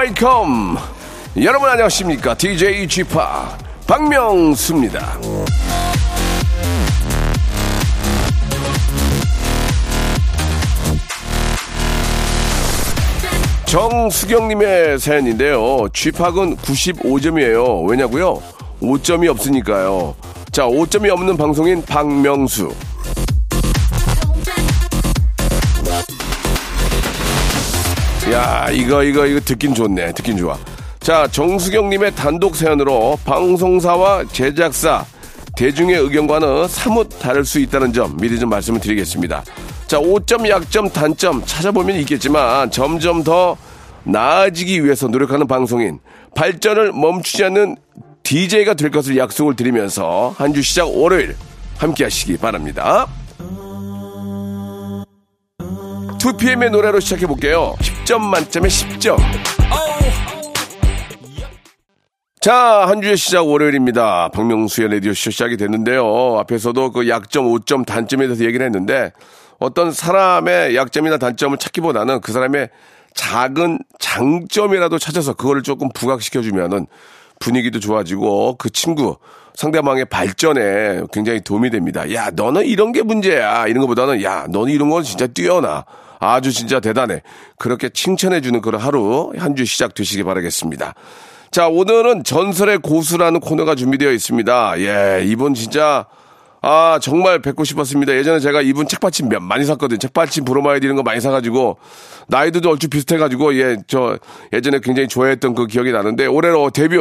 welcome. 0.00 0.78
여러분 1.42 1.68
안녕하십니까? 1.68 2.34
DJ 2.34 2.88
Chip 2.88 3.14
박명수입니다. 3.86 5.18
정수경님의 13.66 14.98
사연인데요. 14.98 15.88
쥐팍은 15.92 16.56
95점이에요. 16.56 17.86
왜냐고요? 17.86 18.42
5점이 18.80 19.28
없으니까요. 19.28 20.16
자, 20.50 20.64
5점이 20.64 21.10
없는 21.10 21.36
방송인 21.36 21.84
박명수. 21.84 22.72
야, 28.32 28.68
이거, 28.70 29.02
이거, 29.02 29.26
이거 29.26 29.40
듣긴 29.40 29.74
좋네. 29.74 30.12
듣긴 30.12 30.36
좋아. 30.36 30.56
자, 31.00 31.26
정수경님의 31.26 32.14
단독 32.14 32.54
사연으로 32.54 33.18
방송사와 33.24 34.24
제작사, 34.32 35.04
대중의 35.56 35.96
의견과는 35.96 36.68
사뭇 36.68 37.08
다를 37.18 37.44
수 37.44 37.58
있다는 37.58 37.92
점 37.92 38.16
미리 38.18 38.38
좀 38.38 38.50
말씀을 38.50 38.80
드리겠습니다. 38.80 39.42
자, 39.86 39.98
5점, 39.98 40.48
약점, 40.48 40.88
단점 40.90 41.42
찾아보면 41.44 41.96
있겠지만 42.00 42.70
점점 42.70 43.24
더 43.24 43.56
나아지기 44.04 44.84
위해서 44.84 45.08
노력하는 45.08 45.46
방송인, 45.48 45.98
발전을 46.36 46.92
멈추지 46.92 47.44
않는 47.44 47.76
DJ가 48.22 48.74
될 48.74 48.90
것을 48.90 49.16
약속을 49.16 49.56
드리면서 49.56 50.34
한 50.38 50.52
주 50.52 50.62
시작 50.62 50.88
월요일 50.88 51.34
함께 51.78 52.04
하시기 52.04 52.36
바랍니다. 52.36 53.08
2PM의 56.20 56.70
노래로 56.70 57.00
시작해 57.00 57.26
볼게요. 57.26 57.74
10점 57.80 58.20
만점에 58.20 58.68
10점. 58.68 59.16
자, 62.40 62.54
한 62.86 63.00
주의 63.00 63.16
시작 63.16 63.48
월요일입니다. 63.48 64.28
박명수의 64.28 64.92
라디오쇼 64.92 65.30
시작이 65.30 65.56
됐는데요. 65.56 66.38
앞에서도 66.38 66.92
그 66.92 67.08
약점, 67.08 67.46
5점, 67.46 67.86
단점에 67.86 68.26
대해서 68.26 68.44
얘기를 68.44 68.64
했는데 68.66 69.12
어떤 69.58 69.92
사람의 69.92 70.76
약점이나 70.76 71.16
단점을 71.16 71.56
찾기보다는 71.56 72.20
그 72.20 72.32
사람의 72.32 72.68
작은 73.14 73.78
장점이라도 73.98 74.98
찾아서 74.98 75.32
그거를 75.32 75.62
조금 75.62 75.88
부각시켜주면은 75.88 76.86
분위기도 77.38 77.80
좋아지고 77.80 78.56
그 78.56 78.68
친구 78.70 79.16
상대방의 79.60 80.06
발전에 80.06 81.02
굉장히 81.12 81.42
도움이 81.42 81.68
됩니다. 81.68 82.10
야, 82.14 82.30
너는 82.32 82.64
이런 82.64 82.92
게 82.92 83.02
문제야. 83.02 83.66
이런 83.66 83.82
것보다는 83.82 84.22
야, 84.22 84.46
너는 84.48 84.72
이런 84.72 84.88
건 84.88 85.02
진짜 85.02 85.26
뛰어나. 85.26 85.84
아주 86.18 86.50
진짜 86.50 86.80
대단해. 86.80 87.20
그렇게 87.58 87.90
칭찬해주는 87.90 88.58
그런 88.62 88.80
하루 88.80 89.32
한 89.36 89.54
주 89.54 89.66
시작 89.66 89.92
되시기 89.92 90.22
바라겠습니다. 90.22 90.94
자, 91.50 91.68
오늘은 91.68 92.24
전설의 92.24 92.78
고수라는 92.78 93.40
코너가 93.40 93.74
준비되어 93.74 94.12
있습니다. 94.12 94.80
예, 94.80 95.24
이분 95.26 95.52
진짜 95.52 96.06
아, 96.62 96.98
정말 97.02 97.40
뵙고 97.40 97.64
싶었습니다. 97.64 98.14
예전에 98.14 98.38
제가 98.38 98.62
이분 98.62 98.86
책받침 98.88 99.28
많이 99.42 99.64
샀거든요. 99.66 99.98
책받침 99.98 100.44
브로마이드 100.44 100.84
이런 100.84 100.96
거 100.96 101.02
많이 101.02 101.20
사가지고, 101.20 101.78
나이도 102.28 102.68
얼추 102.68 102.88
비슷해가지고, 102.88 103.58
예, 103.58 103.78
저, 103.86 104.18
예전에 104.52 104.80
굉장히 104.80 105.08
좋아했던 105.08 105.54
그 105.54 105.66
기억이 105.66 105.90
나는데, 105.90 106.26
올해로 106.26 106.68
데뷔 106.68 106.98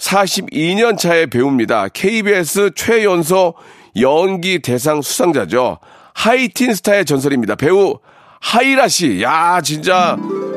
42년 0.00 0.98
차의 0.98 1.28
배우입니다. 1.28 1.88
KBS 1.88 2.72
최연소 2.74 3.54
연기 4.00 4.60
대상 4.60 5.02
수상자죠. 5.02 5.78
하이틴 6.14 6.74
스타의 6.74 7.04
전설입니다. 7.04 7.54
배우 7.54 7.98
하이라 8.40 8.88
씨. 8.88 9.22
야, 9.22 9.60
진짜 9.60 10.16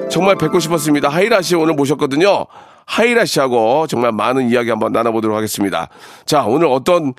정말 0.10 0.38
뵙고 0.38 0.60
싶었습니다. 0.60 1.10
하이라 1.10 1.42
씨 1.42 1.56
오늘 1.56 1.74
모셨거든요. 1.74 2.46
하이라 2.86 3.26
씨하고 3.26 3.88
정말 3.88 4.12
많은 4.12 4.50
이야기 4.50 4.70
한번 4.70 4.92
나눠보도록 4.92 5.36
하겠습니다. 5.36 5.90
자, 6.26 6.44
오늘 6.44 6.68
어떤 6.68 7.14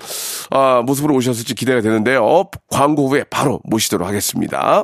어, 0.51 0.83
모습으로 0.85 1.15
오셨을지 1.15 1.55
기대가 1.55 1.81
되는데요. 1.81 2.45
광고 2.69 3.07
후에 3.07 3.23
바로 3.23 3.59
모시도록 3.63 4.07
하겠습니다. 4.07 4.83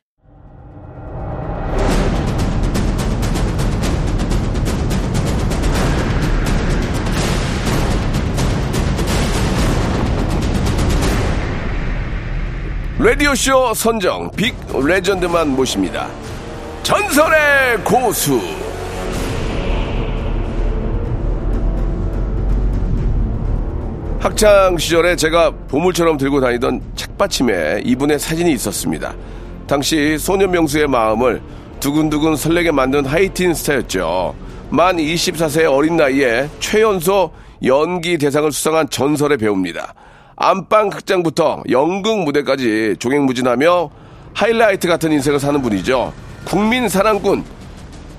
라디오쇼 13.03 13.73
선정 13.73 14.29
빅 14.29 14.53
레전드만 14.71 15.55
모십니다. 15.55 16.07
전설의 16.83 17.83
고수. 17.83 18.39
학창 24.19 24.77
시절에 24.77 25.15
제가 25.15 25.49
보물처럼 25.67 26.17
들고 26.17 26.41
다니던 26.41 26.79
책받침에 26.95 27.81
이분의 27.85 28.19
사진이 28.19 28.51
있었습니다. 28.53 29.15
당시 29.65 30.19
소년 30.19 30.51
명수의 30.51 30.87
마음을 30.87 31.41
두근두근 31.79 32.35
설레게 32.35 32.69
만든 32.69 33.03
하이틴 33.03 33.55
스타였죠. 33.55 34.35
만 34.69 34.97
24세의 34.97 35.75
어린 35.75 35.97
나이에 35.97 36.47
최연소 36.59 37.31
연기 37.63 38.19
대상을 38.19 38.51
수상한 38.51 38.87
전설의 38.87 39.39
배우입니다. 39.39 39.95
안방 40.35 40.89
극장부터 40.89 41.63
연극 41.69 42.19
무대까지 42.23 42.95
종횡무진하며 42.99 43.89
하이라이트 44.33 44.87
같은 44.87 45.11
인생을 45.11 45.39
사는 45.39 45.61
분이죠. 45.61 46.13
국민 46.45 46.89
사랑꾼 46.89 47.43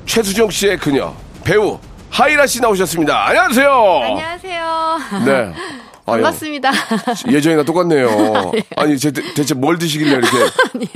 최수정 0.07 0.51
씨의 0.51 0.79
그녀 0.79 1.15
배우 1.45 1.79
하이라 2.11 2.47
씨 2.47 2.61
나오셨습니다. 2.61 3.27
안녕하세요. 3.29 3.71
안녕하세요. 4.03 4.99
네. 5.25 5.53
아유, 6.05 6.21
반갑습니다. 6.23 6.71
예전이랑 7.31 7.65
똑같네요. 7.65 8.51
아니, 8.77 8.99
제, 8.99 9.13
대체 9.13 9.55
뭘 9.55 9.79
드시길래 9.79 10.11
이렇게 10.19 10.29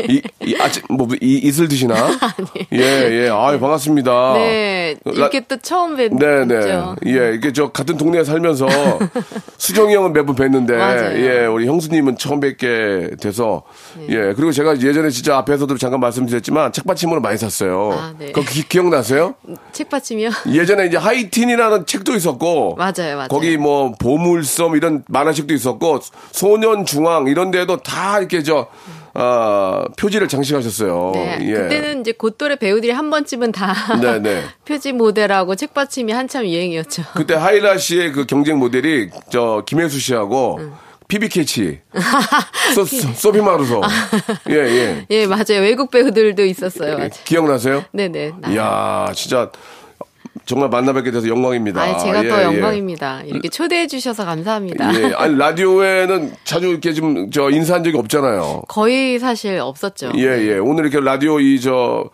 이, 0.13 0.23
이 0.45 0.57
아침 0.61 0.83
뭐 0.91 1.07
이, 1.23 1.41
이슬 1.45 1.69
드시나? 1.69 1.95
예, 2.73 2.79
예. 3.25 3.29
아유, 3.31 3.61
반갑습니다. 3.61 4.33
네, 4.35 4.97
라- 5.05 5.13
이렇게 5.15 5.41
또 5.47 5.57
처음 5.59 5.97
뵙죠. 5.97 6.17
네, 6.19 6.45
네. 6.45 6.57
예, 7.07 7.11
이렇게 7.33 7.53
저 7.53 7.71
같은 7.71 7.97
동네에 7.97 8.25
살면서 8.25 8.67
수정이 9.59 9.95
형은 9.95 10.13
몇 10.13 10.27
번 10.27 10.35
뵀는데, 10.35 10.73
맞아요. 10.77 11.19
예, 11.21 11.47
우리 11.47 11.67
형수님은 11.69 12.19
처음 12.19 12.41
뵙게 12.41 13.11
돼서, 13.21 13.63
예, 14.09 14.33
그리고 14.35 14.51
제가 14.51 14.81
예전에 14.81 15.11
진짜 15.11 15.37
앞에서도 15.39 15.79
잠깐 15.79 16.01
말씀드렸지만 16.01 16.73
책받침으로 16.73 17.21
많이 17.21 17.39
샀어요. 17.39 17.91
아, 17.97 18.13
네. 18.19 18.33
그거 18.33 18.41
기, 18.51 18.67
기억나세요? 18.69 19.35
책받침이요? 19.71 20.31
예전에 20.53 20.87
이제 20.87 20.97
하이틴이라는 20.97 21.87
책도 21.87 22.17
있었고, 22.17 22.75
맞아요, 22.77 23.15
맞아요. 23.17 23.29
거기 23.29 23.57
뭐 23.57 23.93
보물섬 24.01 24.75
이런 24.75 24.96
만화책도 25.09 25.55
있었고, 25.55 26.01
소년 26.33 26.85
중앙 26.85 27.27
이런 27.27 27.51
데도 27.51 27.79
다 27.79 28.19
이렇게 28.19 28.43
저, 28.43 28.69
아, 29.19 29.85
표지를 29.97 30.29
장식하셨어요. 30.29 31.13
네, 31.15 31.39
예. 31.43 31.55
그때는 31.55 32.03
이제 32.03 32.13
곧또래 32.13 32.57
배우들이 32.57 32.93
한 32.93 33.09
번쯤은 33.09 33.53
다 33.53 33.75
네, 34.01 34.19
네. 34.19 34.43
표지 34.67 34.93
모델하고 34.93 35.55
책받침이 35.57 36.13
한참 36.13 36.45
유행이었죠. 36.45 37.03
그때 37.15 37.35
하이라 37.35 37.79
씨의 37.79 38.13
그 38.13 38.27
경쟁 38.27 38.59
모델이 38.59 39.09
저 39.31 39.63
김혜수 39.65 39.99
씨하고 40.01 40.61
피비캐치, 41.09 41.81
소, 42.75 42.85
소, 42.85 43.13
소피 43.15 43.41
마루소. 43.41 43.81
예, 44.51 44.55
예. 44.55 45.07
예, 45.09 45.27
맞아요. 45.27 45.61
외국 45.61 45.91
배우들도 45.91 46.45
있었어요. 46.45 46.97
맞아요. 46.97 47.11
기억나세요? 47.25 47.85
네네. 47.93 48.33
나요. 48.41 48.53
이야, 48.53 49.13
진짜 49.15 49.51
정말 50.47 50.69
만나뵙게 50.71 51.11
돼서 51.11 51.29
영광입니다. 51.29 51.83
아, 51.83 51.99
제가 51.99 52.25
예, 52.25 52.29
더 52.29 52.39
예. 52.39 52.45
영광입니다. 52.45 53.23
이렇게 53.27 53.49
초대해 53.49 53.87
주셔서 53.87 54.25
감사합니다. 54.25 54.95
예, 54.95 55.13
아니 55.15 55.37
라디오에는 55.37 56.33
자주 56.45 56.69
이렇게 56.69 56.93
좀저 56.93 57.51
인사한 57.51 57.85
적이 57.85 57.99
없잖아요. 57.99 58.63
거의 58.69 59.19
사실 59.19 59.59
없었죠. 59.59 60.13
예, 60.17 60.23
예. 60.23 60.59
오늘 60.59 60.87
이렇게 60.87 61.05
라디오 61.05 61.39
이 61.41 61.61
저 61.67 62.11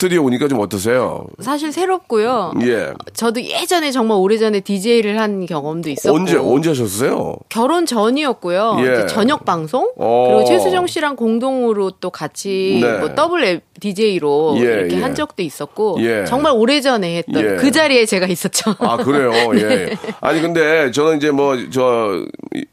스튜디오 0.00 0.22
오니까 0.26 0.46
좀 0.46 0.60
어떠세요? 0.60 1.26
사실 1.40 1.72
새롭고요. 1.72 2.52
예. 2.62 2.92
저도 3.14 3.42
예전에 3.42 3.90
정말 3.90 4.18
오래전에 4.18 4.60
DJ를 4.60 5.18
한 5.18 5.44
경험도 5.44 5.90
있었고 5.90 6.16
언제 6.16 6.36
언제 6.36 6.68
하셨어요? 6.68 7.34
결혼 7.48 7.84
전이었고요. 7.84 8.76
예. 8.78 9.06
저녁 9.08 9.44
방송 9.44 9.90
어. 9.96 10.26
그리고 10.28 10.44
최수정 10.44 10.86
씨랑 10.86 11.16
공동으로 11.16 11.90
또 11.98 12.10
같이 12.10 12.78
네. 12.80 12.98
뭐 12.98 13.16
더블 13.16 13.60
DJ로 13.80 14.54
예, 14.58 14.62
이렇게 14.62 14.98
예. 14.98 15.02
한 15.02 15.16
적도 15.16 15.42
있었고 15.42 15.96
예. 16.00 16.24
정말 16.26 16.52
오래전에 16.52 17.16
했던 17.18 17.44
예. 17.44 17.56
그 17.56 17.72
자리에 17.72 18.06
제가 18.06 18.28
있었죠. 18.28 18.76
아 18.78 18.98
그래요. 18.98 19.32
예. 19.58 19.96
아니 20.20 20.40
근데 20.40 20.92
저는 20.92 21.16
이제 21.16 21.32
뭐 21.32 21.56
저 21.72 22.24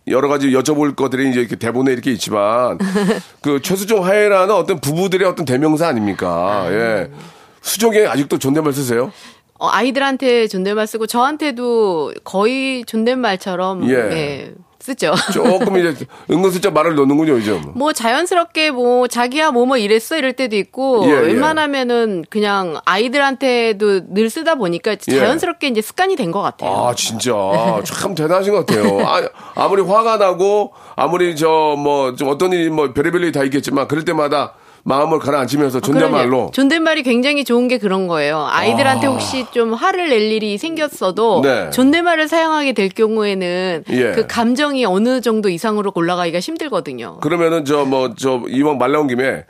여러 0.08 0.28
가지 0.28 0.50
여쭤볼 0.52 0.96
것들이 0.96 1.30
이제 1.30 1.40
이렇게 1.40 1.56
대본에 1.56 1.92
이렇게 1.92 2.12
있지만 2.12 2.78
그 3.42 3.62
최수종 3.62 4.06
하예라는 4.06 4.54
어떤 4.54 4.80
부부들의 4.80 5.28
어떤 5.28 5.46
대명사 5.46 5.88
아닙니까? 5.88 6.68
예. 6.70 7.10
수종에 7.66 8.06
아직도 8.06 8.38
존댓말 8.38 8.74
쓰세요? 8.74 9.12
어, 9.58 9.68
아이들한테 9.70 10.48
존댓말 10.48 10.86
쓰고 10.86 11.08
저한테도 11.08 12.14
거의 12.24 12.84
존댓말처럼 12.86 13.90
예. 13.90 13.94
예, 13.94 14.54
쓰죠. 14.80 15.14
조금 15.34 15.78
이제 15.78 16.06
은근슬쩍 16.30 16.74
말을 16.74 16.94
넣는군요 16.96 17.32
요즘. 17.34 17.62
뭐 17.74 17.92
자연스럽게 17.94 18.70
뭐 18.72 19.08
자기야 19.08 19.52
뭐뭐 19.52 19.78
이랬어 19.78 20.18
이럴 20.18 20.34
때도 20.34 20.56
있고 20.58 21.06
예, 21.08 21.10
예. 21.12 21.16
웬만하면은 21.16 22.26
그냥 22.30 22.80
아이들한테도 22.86 24.14
늘 24.14 24.30
쓰다 24.30 24.56
보니까 24.56 24.92
예. 24.92 24.98
자연스럽게 25.18 25.68
이제 25.70 25.82
습관이 25.82 26.16
된 26.18 26.32
것 26.32 26.42
같아요. 26.42 26.70
아 26.72 26.94
진짜 26.94 27.32
참 27.86 28.14
대단하신 28.14 28.54
것 28.54 28.66
같아요. 28.66 29.00
아, 29.08 29.22
아무리 29.56 29.82
화가 29.82 30.18
나고 30.18 30.74
아무리 30.96 31.36
저 31.36 31.76
뭐 31.78 32.16
좀 32.18 32.28
어떤 32.28 32.52
일이 32.52 32.70
뭐 32.70 32.92
별의별 32.94 33.24
일이 33.24 33.32
다 33.32 33.44
있겠지만 33.46 33.88
그럴 33.88 34.04
때마다 34.06 34.54
마음을 34.86 35.18
가라앉히면서 35.18 35.80
존댓말로 35.82 36.30
그럼요. 36.30 36.52
존댓말이 36.52 37.02
굉장히 37.02 37.44
좋은 37.44 37.68
게 37.68 37.80
그런 37.80 38.06
거예요. 38.08 38.46
아이들한테 38.48 39.08
혹시 39.08 39.46
좀 39.52 39.74
화를 39.74 40.10
낼 40.10 40.32
일이 40.32 40.60
생겼어도 40.60 41.42
네. 41.42 41.72
존댓말을 41.72 42.28
사용하게 42.28 42.74
될 42.74 42.90
경우에는 42.90 43.84
예. 43.90 44.12
그 44.12 44.28
감정이 44.28 44.86
어느 44.86 45.22
정도 45.22 45.50
이상으로 45.50 45.92
올라가기가 45.96 46.40
힘들거든요. 46.40 47.18
그러면은 47.22 47.66
저 47.66 47.84
뭐저 47.84 48.44
이왕 48.48 48.78
말 48.78 48.92
나온 48.92 49.08
김에 49.08 49.46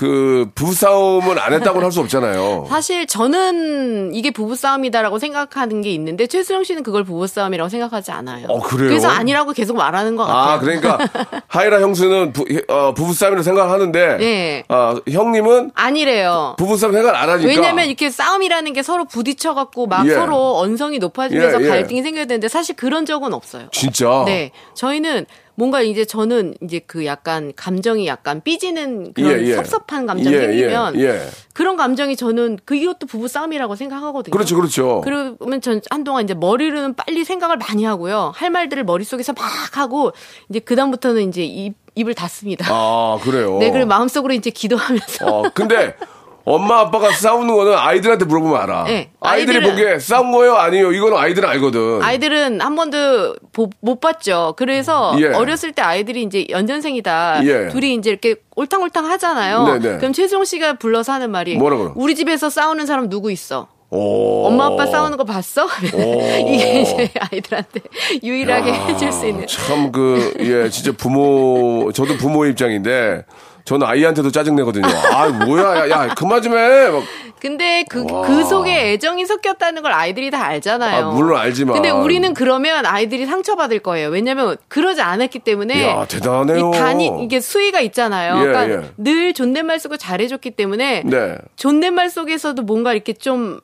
그 0.00 0.48
부부싸움은 0.54 1.38
안 1.38 1.52
했다고는 1.52 1.84
할 1.84 1.90
수 1.92 2.00
없잖아요. 2.00 2.66
사실 2.70 3.06
저는 3.06 4.14
이게 4.14 4.30
부부싸움이다라고 4.30 5.18
생각하는 5.18 5.82
게 5.82 5.90
있는데 5.90 6.26
최수영 6.26 6.62
씨는 6.64 6.84
그걸 6.84 7.02
부부싸움이라고 7.04 7.68
생각하지 7.68 8.12
않아요. 8.12 8.46
어, 8.48 8.60
그래요? 8.60 8.88
그래서 8.88 9.08
아니라고 9.08 9.52
계속 9.52 9.76
말하는 9.76 10.14
것 10.16 10.24
같아요. 10.24 10.52
아, 10.54 10.58
그러니까 10.60 10.98
하이라 11.48 11.80
형수는 11.80 12.32
부, 12.32 12.44
어, 12.68 12.94
부부싸움이라고 12.94 13.42
생각하는데 13.42 14.16
네. 14.18 14.64
어, 14.68 14.94
형님은 15.10 15.72
아니래요. 15.74 16.54
부부싸움 16.58 16.92
생각 16.94 17.20
안 17.20 17.28
하니까 17.28 17.48
왜냐면 17.48 17.86
이렇게 17.86 18.08
싸움이라는 18.08 18.72
게 18.72 18.82
서로 18.82 19.04
부딪혀 19.04 19.54
갖고 19.54 19.86
막 19.86 20.06
예. 20.06 20.14
서로 20.14 20.56
언성이 20.58 20.98
높아지면서 21.00 21.60
예, 21.60 21.64
예. 21.64 21.68
갈등이 21.68 22.02
생겨야 22.02 22.24
되는데 22.26 22.48
사실 22.48 22.76
그런 22.76 23.04
적은 23.04 23.34
없어요. 23.34 23.66
진짜 23.72 24.22
네. 24.26 24.52
저희는 24.74 25.26
뭔가 25.60 25.82
이제 25.82 26.06
저는 26.06 26.54
이제 26.62 26.78
그 26.78 27.04
약간 27.04 27.52
감정이 27.54 28.06
약간 28.06 28.40
삐지는 28.42 29.12
그런 29.12 29.42
예, 29.42 29.48
예. 29.48 29.54
섭섭한 29.56 30.06
감정 30.06 30.32
예, 30.32 30.38
생기면 30.38 30.98
예, 30.98 31.04
예. 31.04 31.28
그런 31.52 31.76
감정이 31.76 32.16
저는 32.16 32.60
그 32.64 32.74
이것도 32.74 33.06
부부 33.06 33.28
싸움이라고 33.28 33.76
생각하거든요. 33.76 34.32
그렇죠, 34.32 34.56
그렇죠. 34.56 35.02
그러면 35.04 35.60
전 35.60 35.82
한동안 35.90 36.24
이제 36.24 36.32
머리로는 36.32 36.94
빨리 36.94 37.24
생각을 37.26 37.58
많이 37.58 37.84
하고요. 37.84 38.32
할 38.34 38.48
말들을 38.48 38.84
머릿속에서 38.84 39.34
막 39.34 39.76
하고 39.76 40.12
이제 40.48 40.60
그다음부터는 40.60 41.28
이제 41.28 41.44
입, 41.44 41.74
입을 41.94 42.14
닫습니다. 42.14 42.66
아 42.70 43.18
그래요. 43.20 43.58
네, 43.58 43.70
그리고 43.70 43.86
마음속으로 43.86 44.32
이제 44.32 44.48
기도하면서 44.48 45.26
어, 45.26 45.50
근데 45.52 45.94
엄마 46.50 46.80
아빠가 46.80 47.12
싸우는 47.12 47.54
거는 47.54 47.74
아이들한테 47.76 48.24
물어보면 48.24 48.60
알아. 48.60 48.84
네, 48.84 49.10
아이들이 49.20 49.60
보기에 49.60 49.98
싸운 49.98 50.32
거예요? 50.32 50.54
아니요? 50.56 50.92
이거는 50.92 51.16
아이들은 51.16 51.48
알거든. 51.48 52.02
아이들은 52.02 52.60
한 52.60 52.74
번도 52.74 53.36
보- 53.52 53.70
못 53.80 54.00
봤죠. 54.00 54.54
그래서 54.56 55.14
예. 55.20 55.26
어렸을 55.26 55.72
때 55.72 55.82
아이들이 55.82 56.22
이제 56.22 56.46
연전생이다. 56.50 57.40
예. 57.44 57.68
둘이 57.68 57.94
이제 57.94 58.10
이렇게 58.10 58.36
옳탕옳탕 58.56 59.06
하잖아요. 59.10 59.78
네네. 59.78 59.98
그럼 59.98 60.12
최종 60.12 60.44
씨가 60.44 60.74
불러서 60.74 61.12
하는 61.12 61.30
말이 61.30 61.56
뭐라고요? 61.56 61.92
우리 61.96 62.14
집에서 62.14 62.50
싸우는 62.50 62.86
사람 62.86 63.08
누구 63.08 63.30
있어? 63.30 63.68
오. 63.92 64.46
엄마 64.46 64.66
아빠 64.66 64.86
싸우는 64.86 65.16
거 65.18 65.24
봤어? 65.24 65.66
이게 65.82 66.80
이제 66.82 67.10
아이들한테 67.18 67.80
유일하게 68.22 68.72
해줄 68.72 69.10
수 69.12 69.26
있는. 69.26 69.46
참 69.48 69.90
그, 69.90 70.32
예, 70.38 70.68
진짜 70.70 70.92
부모, 70.96 71.90
저도 71.92 72.16
부모 72.16 72.46
입장인데, 72.46 73.24
저는 73.70 73.86
아이한테도 73.86 74.32
짜증내거든요. 74.32 74.88
아, 75.12 75.28
뭐야, 75.28 75.88
야, 75.88 75.90
야 75.90 76.14
그만 76.16 76.42
좀 76.42 76.58
해. 76.58 76.88
막, 76.88 77.04
근데 77.40 77.84
그, 77.88 78.04
그 78.04 78.44
속에 78.44 78.94
애정이 78.94 79.26
섞였다는 79.26 79.82
걸 79.82 79.92
아이들이 79.92 80.28
다 80.32 80.44
알잖아요. 80.44 81.06
아, 81.06 81.10
물론 81.12 81.38
알지만. 81.38 81.74
근데 81.74 81.88
우리는 81.88 82.34
그러면 82.34 82.84
아이들이 82.84 83.26
상처받을 83.26 83.78
거예요. 83.78 84.08
왜냐면 84.08 84.56
그러지 84.66 85.02
않았기 85.02 85.38
때문에. 85.38 85.86
야, 85.86 86.04
대단하네요. 86.04 86.68
이 86.68 86.72
단위, 86.76 87.12
이게 87.22 87.38
수위가 87.38 87.78
있잖아요. 87.82 88.40
예, 88.40 88.44
그러니까 88.44 88.70
예. 88.70 88.90
늘 88.96 89.34
존댓말 89.34 89.78
쓰고 89.78 89.96
잘해줬기 89.96 90.50
때문에. 90.50 91.04
네. 91.06 91.36
존댓말 91.54 92.10
속에서도 92.10 92.60
뭔가 92.62 92.92
이렇게 92.92 93.12
좀 93.12 93.60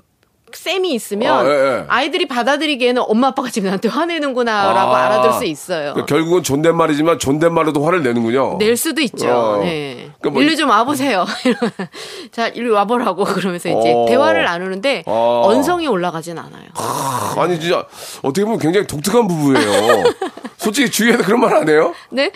셈이 0.52 0.92
있으면 0.94 1.46
아, 1.46 1.48
예, 1.48 1.50
예. 1.50 1.84
아이들이 1.88 2.26
받아들이기에는 2.28 3.02
엄마 3.06 3.28
아빠가 3.28 3.50
지금 3.50 3.66
나한테 3.66 3.88
화내는구나라고 3.88 4.94
아. 4.94 5.04
알아들 5.04 5.32
수 5.34 5.44
있어요. 5.44 5.92
그러니까 5.92 6.06
결국은 6.06 6.42
존댓말이지만 6.42 7.18
존댓말로도 7.18 7.84
화를 7.84 8.02
내는군요. 8.02 8.56
낼 8.58 8.76
수도 8.76 9.00
있죠. 9.02 9.28
어. 9.28 9.56
네. 9.62 10.10
그러니까 10.20 10.30
뭐 10.30 10.42
일로 10.42 10.54
좀 10.54 10.70
와보세요. 10.70 11.26
자, 12.32 12.48
일로 12.48 12.74
와보라고 12.74 13.24
그러면서 13.24 13.68
이제 13.68 13.92
어. 13.94 14.06
대화를 14.08 14.44
나누는데 14.44 15.02
어. 15.06 15.42
언성이 15.46 15.88
올라가진 15.88 16.38
않아요. 16.38 16.64
아니, 17.38 17.58
진짜, 17.60 17.84
어떻게 18.22 18.44
보면 18.44 18.58
굉장히 18.58 18.86
독특한 18.86 19.26
부부예요. 19.26 20.04
솔직히 20.58 20.90
주위에서 20.90 21.22
그런 21.24 21.40
말 21.40 21.56
안 21.56 21.68
해요? 21.68 21.94
네. 22.10 22.30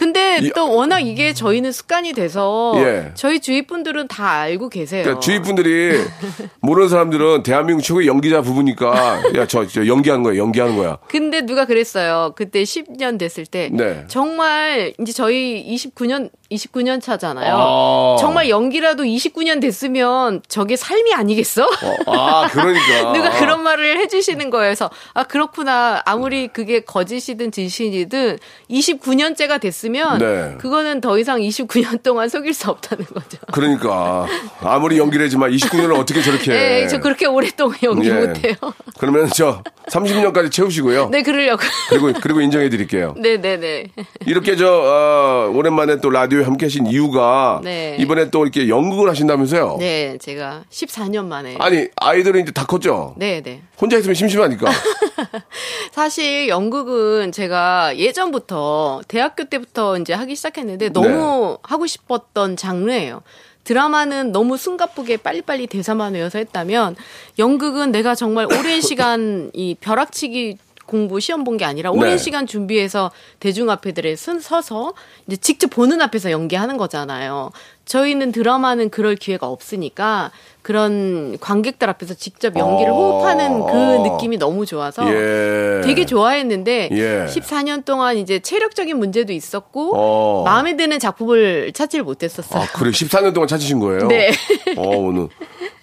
근데 0.00 0.38
이- 0.40 0.50
또 0.54 0.74
워낙 0.74 1.00
이게 1.00 1.34
저희는 1.34 1.72
습관이 1.72 2.14
돼서 2.14 2.72
예. 2.76 3.12
저희 3.14 3.38
주위 3.38 3.66
분들은 3.66 4.08
다 4.08 4.30
알고 4.30 4.70
계세요. 4.70 5.02
그러니까 5.02 5.20
주위 5.20 5.42
분들이 5.42 5.92
모르는 6.62 6.88
사람들은 6.88 7.42
대한민국 7.42 7.82
최고의 7.82 8.06
연기자 8.08 8.40
부부니까 8.40 9.20
야저 9.36 9.66
저 9.66 9.86
연기하는 9.86 10.22
거야 10.22 10.38
연기하는 10.38 10.78
거야. 10.78 10.96
근데 11.08 11.42
누가 11.42 11.66
그랬어요. 11.66 12.32
그때 12.34 12.62
10년 12.62 13.18
됐을 13.18 13.44
때 13.44 13.68
네. 13.70 14.04
정말 14.08 14.94
이제 14.98 15.12
저희 15.12 15.66
29년 15.76 16.30
29년 16.50 17.00
차잖아요. 17.02 17.54
아. 17.54 18.16
정말 18.18 18.48
연기라도 18.48 19.04
29년 19.04 19.60
됐으면 19.60 20.40
저게 20.48 20.76
삶이 20.76 21.12
아니겠어? 21.12 21.68
아 22.06 22.48
그러니까 22.50 23.12
누가 23.12 23.30
그런 23.38 23.62
말을 23.62 23.98
해주시는 23.98 24.48
거여서 24.48 24.90
아 25.12 25.24
그렇구나 25.24 26.02
아무리 26.06 26.48
그게 26.48 26.80
거짓이든 26.80 27.52
진실이든 27.52 28.38
29년째가 28.70 29.60
됐으면 29.60 29.89
네. 30.18 30.56
그거는 30.58 31.00
더 31.00 31.18
이상 31.18 31.40
29년 31.40 32.02
동안 32.04 32.28
속일 32.28 32.54
수 32.54 32.70
없다는 32.70 33.04
거죠. 33.06 33.38
그러니까 33.52 34.26
아무리 34.62 34.98
연기를 34.98 35.24
했지만 35.24 35.50
29년을 35.50 35.98
어떻게 35.98 36.22
저렇게 36.22 36.52
네, 36.52 36.88
저 36.88 36.98
그렇게 37.00 37.26
오랫동안 37.26 37.78
연기 37.82 38.08
예. 38.08 38.12
못해요. 38.12 38.54
그러면 38.98 39.28
저 39.34 39.62
30년까지 39.90 40.50
채우시고요. 40.50 41.08
네, 41.10 41.22
그러려고. 41.22 41.62
그리고 41.88 42.12
그리고 42.20 42.40
인정해 42.40 42.68
드릴게요. 42.68 43.14
네, 43.18 43.36
네, 43.40 43.56
네. 43.58 43.86
이렇게 44.26 44.56
저 44.56 44.66
어, 44.70 45.52
오랜만에 45.54 46.00
또 46.00 46.10
라디오에 46.10 46.44
함께 46.44 46.66
하신 46.66 46.86
이유가 46.86 47.60
네. 47.62 47.96
이번에 47.98 48.30
또 48.30 48.44
이렇게 48.44 48.68
연극을 48.68 49.08
하신다면서요. 49.10 49.76
네, 49.80 50.16
제가 50.20 50.64
14년 50.70 51.26
만에. 51.26 51.56
아니 51.58 51.88
아이들은 51.96 52.42
이제 52.42 52.52
다 52.52 52.64
컸죠. 52.66 53.14
네, 53.16 53.40
네. 53.42 53.62
혼자 53.80 53.96
있으면 53.98 54.14
심심하니까. 54.14 54.70
사실 55.92 56.48
연극은 56.48 57.32
제가 57.32 57.96
예전부터 57.96 59.02
대학교 59.08 59.44
때부터 59.44 59.79
이제 60.00 60.12
하기 60.12 60.34
시작했는데 60.36 60.90
너무 60.90 61.58
하고 61.62 61.86
싶었던 61.86 62.56
장르예요. 62.56 63.22
드라마는 63.64 64.32
너무 64.32 64.56
숨가쁘게 64.56 65.18
빨리빨리 65.18 65.66
대사만 65.66 66.14
외워서 66.14 66.38
했다면 66.38 66.96
연극은 67.38 67.92
내가 67.92 68.14
정말 68.14 68.46
오랜 68.46 68.80
시간 68.82 69.50
이 69.52 69.76
벼락치기 69.80 70.56
공부 70.86 71.20
시험 71.20 71.44
본 71.44 71.56
게 71.56 71.64
아니라 71.64 71.90
오랜 71.92 72.12
네. 72.12 72.16
시간 72.18 72.46
준비해서 72.48 73.12
대중 73.38 73.70
앞에들에 73.70 74.16
선- 74.16 74.40
서서 74.40 74.94
이제 75.28 75.36
직접 75.36 75.68
보는 75.70 76.00
앞에서 76.00 76.30
연기하는 76.32 76.78
거잖아요. 76.78 77.52
저희는 77.84 78.32
드라마는 78.32 78.90
그럴 78.90 79.14
기회가 79.14 79.46
없으니까 79.46 80.32
그런 80.62 81.38
관객들 81.40 81.88
앞에서 81.88 82.14
직접 82.14 82.56
연기를 82.56 82.92
어. 82.92 82.96
호흡하는 82.96 83.66
그 83.66 84.08
느낌이 84.08 84.36
너무 84.38 84.66
좋아서 84.66 85.06
예. 85.12 85.80
되게 85.84 86.04
좋아했는데 86.04 86.90
예. 86.92 87.26
14년 87.26 87.84
동안 87.84 88.16
이제 88.16 88.38
체력적인 88.40 88.98
문제도 88.98 89.32
있었고 89.32 89.92
어. 89.96 90.42
마음에 90.44 90.76
드는 90.76 90.98
작품을 90.98 91.72
찾지를 91.72 92.04
못했었어요. 92.04 92.62
아, 92.62 92.66
그래. 92.74 92.90
14년 92.90 93.32
동안 93.34 93.48
찾으신 93.48 93.78
거예요? 93.80 94.08
네. 94.08 94.30
어, 94.76 94.88
오늘. 94.96 95.28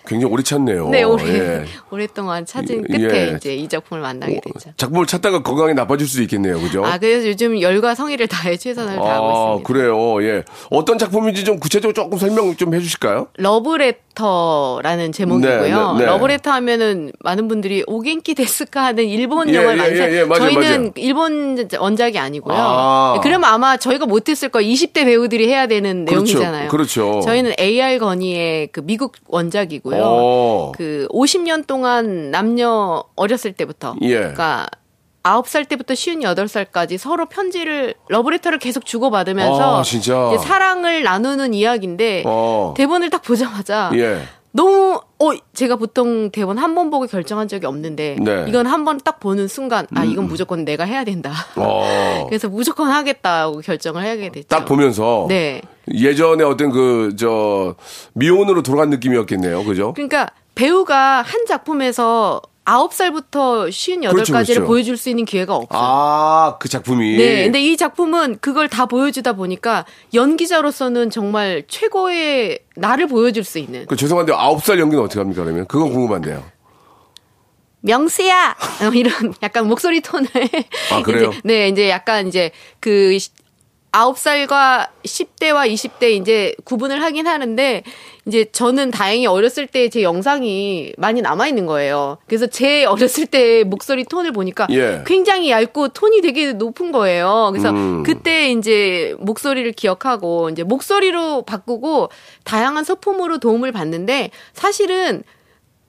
굉장히 0.08 0.34
오래 0.34 0.42
찾네요. 0.42 0.88
네, 0.90 1.04
오래, 1.04 1.24
예. 1.28 1.66
오랫동안 1.92 2.46
찾은 2.46 2.86
예. 2.90 2.98
끝에 2.98 3.34
이제 3.36 3.54
이 3.54 3.68
작품을 3.68 4.02
만나게 4.02 4.40
됐죠. 4.40 4.72
작품을 4.78 5.06
찾다가 5.06 5.44
건강이 5.44 5.74
나빠질 5.74 6.08
수도 6.08 6.24
있겠네요. 6.24 6.60
그죠? 6.62 6.84
아, 6.86 6.98
그래서 6.98 7.28
요즘 7.28 7.60
열과 7.62 7.94
성의를 7.94 8.28
다해 8.28 8.56
최선을 8.56 8.96
다하고 8.96 9.26
아, 9.26 9.54
있습니다. 9.56 9.68
그래요. 9.68 10.24
예. 10.24 10.44
어떤 10.72 10.98
작품인지 10.98 11.44
좀 11.44 11.60
구체적으로 11.60 11.94
조금 11.94 12.18
설명 12.18 12.56
좀 12.56 12.74
해주실까요? 12.74 13.28
러브레터 13.36 14.67
라는 14.82 15.12
제목이고요. 15.12 15.58
네, 15.58 15.70
네, 15.70 16.00
네. 16.00 16.06
러브레터 16.06 16.52
하면은 16.52 17.12
많은 17.20 17.48
분들이 17.48 17.84
오겐키 17.88 18.36
데스카 18.36 18.84
하는 18.84 19.06
일본 19.06 19.50
예, 19.50 19.56
영화를 19.56 19.78
예, 19.78 19.82
많이 19.82 19.96
생 19.96 20.12
예, 20.12 20.18
예, 20.20 20.24
맞아요, 20.24 20.42
저희는 20.42 20.78
맞아요. 20.78 20.92
일본 20.96 21.68
원작이 21.78 22.20
아니고요. 22.20 22.56
아. 22.58 23.20
그러면 23.24 23.50
아마 23.50 23.78
저희가 23.78 24.06
못했을 24.06 24.50
거 24.50 24.60
20대 24.60 25.06
배우들이 25.06 25.48
해야 25.48 25.68
되는 25.68 26.06
그렇죠, 26.06 26.34
내용이잖아요. 26.34 26.70
그렇죠. 26.70 27.22
저희는 27.22 27.54
AR 27.60 28.00
건의의 28.00 28.68
그 28.68 28.82
미국 28.84 29.14
원작이고요. 29.28 30.02
어. 30.04 30.72
그 30.76 31.08
50년 31.12 31.68
동안 31.68 32.32
남녀 32.32 33.04
어렸을 33.16 33.54
때부터 33.54 33.96
예. 34.02 34.16
그러니까 34.16 34.68
9살 35.28 35.68
때부터 35.68 35.94
58살까지 35.94 36.98
서로 36.98 37.26
편지를 37.26 37.94
러브레터를 38.08 38.60
계속 38.60 38.86
주고받으면서 38.86 39.82
아, 39.82 40.38
사랑을 40.38 41.04
나누는 41.04 41.54
이야기인데 41.54 42.24
어. 42.26 42.74
대본을 42.78 43.10
딱 43.10 43.22
보자마자 43.24 43.92
예. 43.96 44.22
너무 44.58 45.00
어 45.20 45.32
제가 45.54 45.76
보통 45.76 46.30
대본 46.32 46.58
한 46.58 46.74
번 46.76 46.90
보고 46.90 47.06
결정한 47.08 47.48
적이 47.48 47.66
없는데 47.68 48.18
네. 48.20 48.46
이건 48.48 48.66
한 48.66 48.84
번 48.86 48.98
딱 49.04 49.20
보는 49.20 49.48
순간 49.48 49.86
아 49.96 50.04
이건 50.04 50.28
무조건 50.28 50.66
내가 50.66 50.84
해야 50.84 51.04
된다. 51.04 51.32
어. 51.56 52.26
그래서 52.30 52.50
무조건 52.50 52.90
하겠다고 52.90 53.60
결정을 53.60 54.04
하게 54.06 54.30
됐죠. 54.30 54.48
딱 54.48 54.66
보면서. 54.66 55.26
네. 55.30 55.62
예전에 55.94 56.44
어떤 56.44 56.70
그, 56.72 57.16
저, 57.18 57.76
미혼으로 58.14 58.62
돌아간 58.62 58.90
느낌이었겠네요. 58.90 59.64
그죠? 59.64 59.94
그러니까 59.94 60.28
배우가 60.56 61.22
한 61.22 61.46
작품에서 61.46 62.42
9살부터 62.68 63.70
58까지를 63.70 64.12
그렇죠, 64.12 64.34
그렇죠. 64.34 64.66
보여줄 64.66 64.98
수 64.98 65.10
있는 65.10 65.24
기회가 65.24 65.56
없어요. 65.56 65.80
아, 65.82 66.58
그 66.60 66.68
작품이. 66.68 67.18
네. 67.18 67.44
근데 67.46 67.62
이 67.62 67.78
작품은 67.78 68.40
그걸 68.42 68.68
다 68.68 68.86
보여주다 68.86 69.34
보니까 69.34 69.86
연기자로서는 70.14 71.10
정말 71.10 71.64
최고의 71.68 72.60
나를 72.76 73.08
보여줄 73.08 73.46
수 73.46 73.58
있는. 73.58 73.86
그 73.88 73.96
죄송한데 73.96 74.34
아홉 74.34 74.64
살 74.64 74.80
연기는 74.80 75.02
어떻게 75.02 75.20
합니까 75.20 75.44
그러면? 75.44 75.66
그건 75.68 75.92
궁금한데요. 75.92 76.44
명수야! 77.82 78.56
어, 78.82 78.90
이런 78.94 79.34
약간 79.42 79.68
목소리 79.68 80.02
톤을. 80.02 80.28
아, 80.92 81.02
그래요? 81.04 81.30
이제, 81.30 81.42
네, 81.46 81.68
이제 81.70 81.90
약간 81.90 82.28
이제 82.28 82.52
그 82.82 83.18
9살과 83.92 84.90
10대와 85.04 85.72
20대 85.72 86.12
이제 86.12 86.54
구분을 86.66 87.02
하긴 87.02 87.26
하는데 87.28 87.84
이제 88.26 88.46
저는 88.52 88.92
다행히 88.92 89.26
어렸을 89.26 89.66
때 89.66 89.88
제 89.90 90.04
영상이 90.04 90.94
많이 90.98 91.22
남아 91.22 91.48
있는 91.48 91.66
거예요. 91.66 92.18
그래서 92.28 92.48
제 92.48 92.84
어렸을 92.86 93.26
때 93.26 93.64
목소리 93.64 94.04
톤을 94.04 94.32
보니까 94.32 94.68
예. 94.72 95.04
굉장히 95.06 95.50
얇고 95.50 95.90
톤이 95.90 96.22
되게 96.22 96.54
높은 96.54 96.92
거예요. 96.92 97.50
그래서 97.52 97.70
음. 97.72 98.04
그때 98.04 98.52
이제 98.52 99.16
목소리를 99.20 99.72
기억하고 99.72 100.50
이제 100.50 100.64
목소리로 100.64 101.44
바꾸고 101.44 102.10
다양한 102.44 102.84
소품으로 102.84 103.40
도움을 103.40 103.72
받는데 103.72 104.32
사실은 104.54 105.24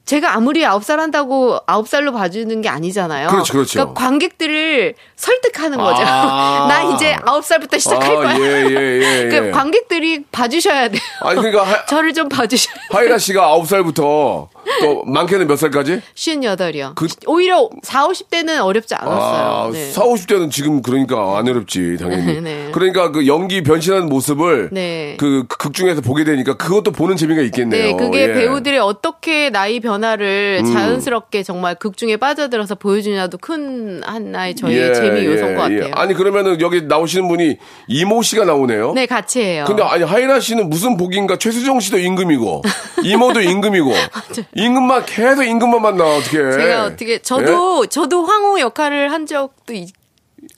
제가 0.08 0.34
아무리 0.34 0.64
아홉 0.64 0.84
살 0.84 1.00
한다고 1.00 1.58
아홉 1.66 1.86
살로 1.86 2.14
봐주는 2.14 2.62
게 2.62 2.68
아니잖아요. 2.70 3.28
그렇죠, 3.28 3.52
그렇죠. 3.52 3.78
러니까 3.78 3.92
관객들을 4.00 4.94
설득하는 5.16 5.76
거죠. 5.76 6.02
아. 6.06 6.64
나 6.72 6.94
이제 6.94 7.14
아홉 7.26 7.44
살부터 7.44 7.76
시작할 7.76 8.12
아, 8.12 8.14
거야. 8.16 8.38
예, 8.38 8.42
예, 8.42 8.70
예, 8.70 9.24
예. 9.24 9.28
그 9.28 9.50
관객들이 9.50 10.24
봐주셔야 10.32 10.88
돼요. 10.88 11.00
아니, 11.20 11.36
그러니까 11.36 11.62
하, 11.62 11.84
저를 11.84 12.14
좀 12.14 12.30
봐주셔야 12.30 12.72
돼요. 12.74 12.84
하이라 12.90 13.18
씨가 13.18 13.42
아홉 13.44 13.68
살부터 13.68 14.48
또 14.80 15.04
많게는 15.04 15.46
몇 15.46 15.56
살까지? 15.56 16.00
58이요. 16.14 16.94
그- 16.94 17.06
오히려 17.26 17.68
4, 17.82 18.08
50대는 18.08 18.62
어렵지 18.64 18.94
않았어요. 18.94 19.20
아, 19.20 19.70
네. 19.70 19.90
4, 19.92 20.02
50대는 20.04 20.50
지금 20.50 20.80
그러니까 20.80 21.36
안 21.36 21.46
어렵지, 21.46 21.98
당연히. 22.00 22.40
네. 22.40 22.70
그러니까 22.72 23.10
그 23.12 23.26
연기 23.26 23.62
변신하는 23.62 24.08
모습을 24.08 24.70
네. 24.72 25.16
그 25.18 25.44
극 25.58 25.74
중에서 25.74 26.00
보게 26.00 26.24
되니까 26.24 26.56
그것도 26.56 26.92
보는 26.92 27.16
재미가 27.16 27.42
있겠네요. 27.42 27.84
네, 27.84 27.92
그게 27.96 28.20
예. 28.22 28.26
음. 28.26 28.34
배우들의 28.34 28.78
어떻게 28.78 29.50
나이 29.50 29.80
변 29.80 29.97
화를 30.02 30.62
자연스럽게 30.64 31.42
정말 31.42 31.74
극 31.74 31.96
중에 31.96 32.16
빠져들어서 32.16 32.76
보여주냐도 32.76 33.38
큰 33.38 34.02
하나의 34.04 34.56
저희 34.56 34.76
예, 34.76 34.92
재미 34.94 35.26
요소인 35.26 35.50
예, 35.52 35.54
것 35.54 35.70
예. 35.72 35.76
같아요. 35.80 35.92
아니, 35.94 36.14
그러면은 36.14 36.60
여기 36.60 36.82
나오시는 36.82 37.28
분이 37.28 37.58
이모 37.88 38.22
씨가 38.22 38.44
나오네요. 38.44 38.92
네, 38.94 39.04
같이 39.06 39.40
해요. 39.42 39.64
근데 39.66 39.82
아니 39.82 40.04
하이라 40.04 40.40
씨는 40.40 40.70
무슨 40.70 40.96
복인가 40.96 41.36
최수정 41.38 41.80
씨도 41.80 41.98
임금이고 41.98 42.62
이모도 43.04 43.40
임금이고 43.42 43.92
임금만 44.56 45.04
계속 45.06 45.44
임금만 45.44 45.82
만 45.82 45.98
나 45.98 46.04
어떻게 46.16 46.36
제가 46.36 46.84
어떻게 46.84 47.18
저도 47.18 47.86
저도 47.86 48.24
황후 48.24 48.60
역할을 48.60 49.10
한 49.10 49.26
적도 49.26 49.72
있 49.74 49.88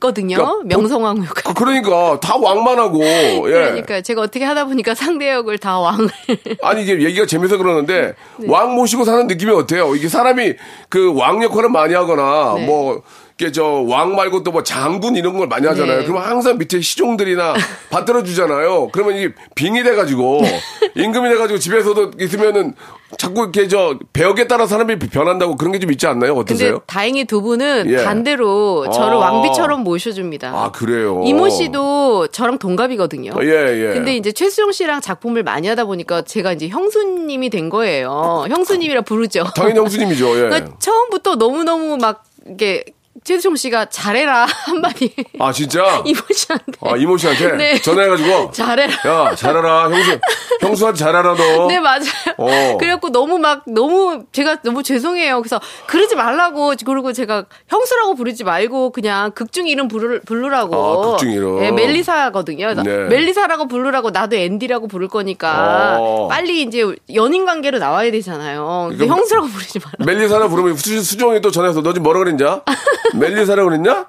거든요. 0.00 0.36
그러니까 0.36 0.76
명성황후 0.76 1.24
역할. 1.26 1.54
그러니까 1.54 2.20
다 2.20 2.36
왕만 2.36 2.78
하고 2.78 3.00
예. 3.04 3.52
그러니까 3.52 4.00
제가 4.00 4.22
어떻게 4.22 4.44
하다 4.44 4.66
보니까 4.66 4.94
상대 4.94 5.30
역을 5.30 5.58
다 5.58 5.78
왕을 5.78 6.08
아니 6.62 6.82
이게 6.82 7.00
얘기가 7.02 7.26
재밌어 7.26 7.56
그러는데 7.58 8.14
네. 8.38 8.46
왕 8.48 8.74
모시고 8.74 9.04
사는 9.04 9.26
느낌이 9.26 9.52
어때요? 9.52 9.94
이게 9.94 10.08
사람이 10.08 10.54
그 10.88 11.12
왕 11.12 11.42
역할을 11.42 11.68
많이 11.70 11.94
하거나 11.94 12.54
네. 12.56 12.66
뭐 12.66 13.02
저왕 13.50 14.14
말고 14.14 14.42
또 14.42 14.50
뭐 14.50 14.62
장군 14.64 15.16
이런 15.16 15.38
걸 15.38 15.46
많이 15.46 15.66
하잖아요. 15.66 16.00
네. 16.00 16.04
그러면 16.04 16.24
항상 16.28 16.58
밑에 16.58 16.80
시종들이나 16.80 17.54
받들어 17.90 18.22
주잖아요. 18.22 18.88
그러면 18.92 19.16
이게 19.16 19.32
빙이 19.54 19.82
돼가지고 19.82 20.40
임금이 20.96 21.28
돼가지고 21.30 21.58
집에서도 21.58 22.10
있으면은 22.20 22.74
자꾸 23.16 23.42
이렇게 23.42 23.66
저 23.68 23.96
배역에 24.12 24.46
따라 24.48 24.66
사람이 24.66 24.98
변한다고 24.98 25.56
그런 25.56 25.72
게 25.72 25.78
좀 25.80 25.90
있지 25.92 26.06
않나요? 26.06 26.34
근데 26.34 26.52
어떠세요? 26.52 26.80
다행히 26.86 27.24
두 27.24 27.40
분은 27.42 27.90
예. 27.90 28.04
반대로 28.04 28.90
저를 28.90 29.14
아. 29.14 29.18
왕비처럼 29.18 29.82
모셔줍니다. 29.82 30.48
아 30.48 30.70
그래요. 30.72 31.22
이모 31.24 31.48
씨도 31.48 32.28
저랑 32.28 32.58
동갑이거든요. 32.58 33.32
어, 33.34 33.40
예 33.42 33.48
예. 33.88 33.94
근데 33.94 34.16
이제 34.16 34.30
최수종 34.32 34.72
씨랑 34.72 35.00
작품을 35.00 35.42
많이 35.42 35.66
하다 35.68 35.84
보니까 35.86 36.22
제가 36.22 36.52
이제 36.52 36.68
형수님이 36.68 37.50
된 37.50 37.68
거예요. 37.70 38.44
형수님이라 38.48 39.02
부르죠. 39.02 39.44
당연히 39.56 39.78
형수님이죠. 39.78 40.28
예. 40.36 40.40
그러니까 40.50 40.72
처음부터 40.78 41.36
너무 41.36 41.64
너무 41.64 41.96
막 41.96 42.24
이게 42.48 42.84
최수종 43.22 43.56
씨가 43.56 43.86
잘해라 43.86 44.46
한마디 44.64 45.14
아 45.38 45.52
진짜. 45.52 46.02
이모 46.06 46.20
씨한테 46.32 46.72
아 46.82 46.96
이모 46.96 47.16
씨한테 47.16 47.56
네. 47.56 47.80
전화해가지고 47.80 48.50
잘해라. 48.52 48.92
야 49.06 49.34
잘하라 49.34 49.90
형수 49.90 50.18
형수한테 50.60 50.98
잘하라 50.98 51.34
너. 51.34 51.66
네 51.66 51.78
맞아요. 51.80 52.02
어. 52.38 52.76
그래갖고 52.78 53.10
너무 53.10 53.38
막 53.38 53.62
너무 53.66 54.24
제가 54.32 54.62
너무 54.62 54.82
죄송해요. 54.82 55.40
그래서 55.42 55.60
그러지 55.86 56.14
말라고 56.16 56.72
그리고 56.84 57.12
제가 57.12 57.44
형수라고 57.68 58.14
부르지 58.14 58.44
말고 58.44 58.90
그냥 58.90 59.30
극중 59.32 59.68
이름 59.68 59.88
부르, 59.88 60.20
부르라고. 60.22 60.74
아, 60.74 61.10
극중 61.12 61.30
이름. 61.32 61.60
네, 61.60 61.70
멜리사거든요. 61.72 62.74
네. 62.74 62.82
멜리사라고 63.08 63.68
부르라고 63.68 64.10
나도 64.10 64.36
앤디라고 64.36 64.88
부를 64.88 65.08
거니까 65.08 65.98
어. 66.00 66.28
빨리 66.28 66.62
이제 66.62 66.84
연인 67.14 67.44
관계로 67.44 67.78
나와야 67.78 68.10
되잖아요. 68.10 68.86
근데 68.90 69.04
그럼- 69.06 69.18
형수라고 69.18 69.48
부르지 69.48 69.78
마라. 69.78 69.92
멜리사라 70.06 70.48
부르면 70.48 70.76
수, 70.76 71.00
수정이 71.02 71.40
또 71.40 71.50
전화해서 71.50 71.82
너 71.82 71.92
지금 71.92 72.04
뭐라 72.04 72.20
그랬냐? 72.20 72.62
멜리사라 73.14 73.64
그랬냐? 73.64 74.06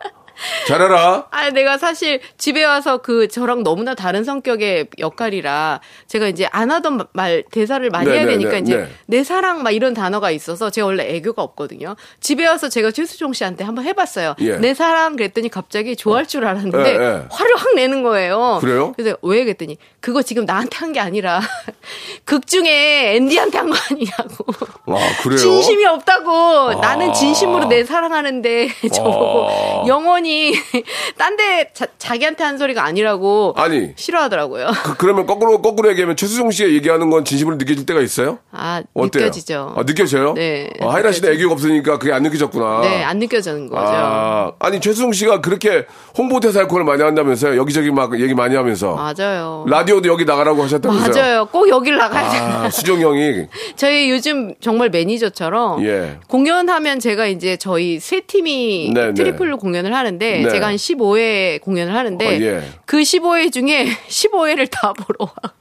잘해라. 0.68 1.28
아, 1.32 1.50
내가 1.50 1.78
사실 1.78 2.20
집에 2.38 2.64
와서 2.64 2.98
그 2.98 3.28
저랑 3.28 3.64
너무나 3.64 3.96
다른 3.96 4.24
성격의 4.24 4.88
역할이라 5.00 5.80
제가 6.08 6.28
이제 6.28 6.48
안 6.52 6.72
하던 6.72 7.08
말 7.14 7.44
대사를 7.52 7.88
많이 7.90 8.10
네, 8.10 8.18
해야 8.18 8.26
네, 8.26 8.32
되니까 8.34 8.52
네, 8.52 8.60
이제 8.60 8.78
네. 8.78 8.88
내 9.08 9.24
사랑 9.24 9.64
막 9.64 9.72
이런 9.72 9.94
단어가 9.94 10.32
있어서 10.32 10.70
제가 10.70 10.88
원래 10.88 11.08
애교가 11.16 11.42
없거든요. 11.42 11.96
집에 12.20 12.48
와서 12.48 12.70
제가 12.70 12.92
최수종 12.92 13.34
씨한테 13.34 13.64
한번 13.64 13.86
해봤어요. 13.86 14.36
예. 14.40 14.58
내 14.58 14.74
사랑 14.74 15.16
그랬더니 15.16 15.50
갑자기 15.50 15.96
좋아할 15.96 16.26
줄 16.28 16.46
알았는데 16.46 16.78
예, 16.80 16.94
예. 16.94 17.24
화를 17.30 17.56
확 17.56 17.76
내는 17.76 18.04
거예요. 18.04 18.58
그래요? 18.62 18.94
그래서 18.96 19.18
왜 19.22 19.44
그랬더니 19.44 19.78
그거 20.00 20.22
지금 20.22 20.46
나한테 20.46 20.78
한 20.78 20.92
게 20.92 21.00
아니라 21.00 21.40
극 22.26 22.46
중에 22.48 23.16
앤디한테 23.16 23.58
한 23.58 23.70
거 23.70 23.76
아니냐고. 23.90 24.46
와 24.86 25.00
그래요? 25.24 25.38
진심이 25.38 25.86
없다고. 25.86 26.32
아. 26.32 26.76
나는 26.82 27.14
진심으로 27.14 27.66
내 27.66 27.86
사랑하는데 27.86 28.68
저보고 28.94 29.48
아. 29.50 29.81
영원히 29.88 30.54
딴데 31.18 31.72
자기한테 31.98 32.44
한 32.44 32.58
소리가 32.58 32.84
아니라고 32.84 33.54
아니. 33.58 33.92
싫어하더라고요. 33.96 34.68
그, 34.84 34.96
그러면 34.98 35.26
거꾸로 35.26 35.62
거꾸로 35.62 35.90
얘기하면 35.90 36.16
최수정 36.16 36.52
씨가 36.52 36.70
얘기하는 36.70 37.10
건 37.10 37.26
진심으로 37.26 37.58
느껴질 37.58 37.86
때가 37.86 38.02
있어요? 38.02 38.40
아 38.52 38.82
어때요? 38.94 39.26
느껴지죠. 39.26 39.74
아, 39.76 39.84
느껴져요? 39.84 40.34
네, 40.34 40.70
아, 40.82 40.90
하이라 40.94 41.12
씨는 41.12 41.34
애교가 41.34 41.54
없으니까 41.54 42.00
그게 42.00 42.12
안 42.14 42.24
느껴졌구나. 42.24 42.82
네, 42.82 43.04
안 43.04 43.20
느껴지는 43.20 43.70
거죠. 43.70 43.82
아, 43.88 44.52
아니 44.60 44.80
최수정 44.80 45.12
씨가 45.14 45.42
그렇게 45.42 45.86
홍보대사 46.18 46.62
역할을 46.62 46.84
많이 46.84 47.02
한다면서요? 47.02 47.58
여기저기 47.58 47.92
막 47.92 48.20
얘기 48.20 48.34
많이 48.34 48.56
하면서 48.56 48.96
맞아요. 48.96 49.66
라디오도 49.68 50.08
여기 50.10 50.26
나가라고 50.26 50.64
하셨다면서요? 50.64 51.14
맞아요. 51.14 51.46
꼭 51.46 51.70
여길 51.70 51.98
나가야. 51.98 52.64
아, 52.66 52.70
수종 52.70 53.00
형이 53.02 53.46
저희 53.76 54.10
요즘 54.12 54.54
정말 54.60 54.90
매니저처럼 54.90 55.84
예. 55.86 56.18
공연하면 56.28 57.00
제가 57.00 57.28
이제 57.28 57.58
저희 57.58 58.00
세 58.00 58.20
팀이 58.22 58.92
네, 58.94 59.08
네. 59.08 59.14
트리플로 59.14 59.58
공연 59.58 59.71
을 59.86 59.94
하는데 59.96 60.42
네. 60.44 60.50
제가 60.50 60.68
한 60.68 60.76
15회 60.76 61.62
공연을 61.62 61.96
하는데 61.96 62.26
어, 62.26 62.32
예. 62.32 62.64
그 62.86 62.98
15회 62.98 63.52
중에 63.52 63.88
15회를 64.10 64.70
다 64.70 64.94
보러 64.94 65.26
와. 65.26 65.54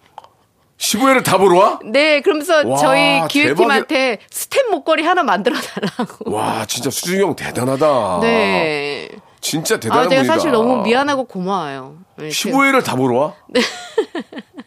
15회를 0.79 1.23
다 1.23 1.37
보러 1.38 1.59
와? 1.59 1.79
네, 1.85 2.21
그러면서 2.21 2.67
와, 2.67 2.76
저희 2.79 3.21
기획팀한테 3.29 4.19
스태프 4.30 4.71
목걸이 4.71 5.02
하나 5.05 5.23
만들어 5.23 5.55
달라고. 5.57 6.33
와, 6.35 6.64
진짜 6.67 6.88
수종이 6.88 7.21
형 7.21 7.37
대단하다. 7.37 8.21
네. 8.23 9.09
진짜 9.43 9.79
대단한 9.79 10.07
아, 10.07 10.09
분이다. 10.09 10.25
사실 10.25 10.50
너무 10.50 10.83
미안하고 10.83 11.25
고마워요. 11.25 11.99
이렇게. 12.19 12.31
15회를 12.33 12.83
다 12.85 12.97
보러 12.97 13.19
와? 13.19 13.35
네. 13.49 13.61